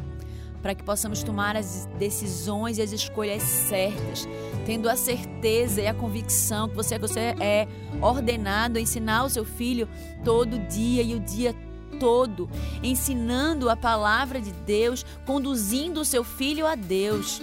para 0.62 0.74
que 0.74 0.82
possamos 0.82 1.22
tomar 1.22 1.56
as 1.56 1.86
decisões 1.98 2.78
e 2.78 2.82
as 2.82 2.90
escolhas 2.90 3.42
certas, 3.42 4.26
tendo 4.64 4.88
a 4.88 4.96
certeza 4.96 5.82
e 5.82 5.86
a 5.86 5.92
convicção 5.92 6.70
que 6.70 6.74
você, 6.74 6.98
você 6.98 7.34
é 7.38 7.68
ordenado 8.00 8.78
a 8.78 8.80
ensinar 8.80 9.24
o 9.24 9.28
seu 9.28 9.44
filho 9.44 9.86
todo 10.24 10.58
dia 10.68 11.02
e 11.02 11.14
o 11.14 11.20
dia 11.20 11.54
todo, 11.98 12.48
ensinando 12.82 13.70
a 13.70 13.76
palavra 13.76 14.40
de 14.40 14.52
Deus, 14.52 15.04
conduzindo 15.24 16.00
o 16.00 16.04
seu 16.04 16.24
filho 16.24 16.66
a 16.66 16.74
Deus. 16.74 17.40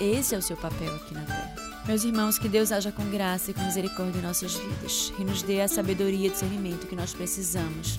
Esse 0.00 0.34
é 0.34 0.38
o 0.38 0.42
seu 0.42 0.56
papel 0.56 0.94
aqui 0.94 1.14
na 1.14 1.22
terra. 1.22 1.54
Meus 1.86 2.02
irmãos, 2.02 2.38
que 2.38 2.48
Deus 2.48 2.72
haja 2.72 2.90
com 2.90 3.04
graça 3.10 3.50
e 3.50 3.54
com 3.54 3.62
misericórdia 3.62 4.18
em 4.18 4.22
nossas 4.22 4.54
vidas 4.54 5.12
e 5.18 5.24
nos 5.24 5.42
dê 5.42 5.60
a 5.60 5.68
sabedoria 5.68 6.28
e 6.28 6.30
discernimento 6.30 6.86
que 6.86 6.96
nós 6.96 7.12
precisamos 7.12 7.98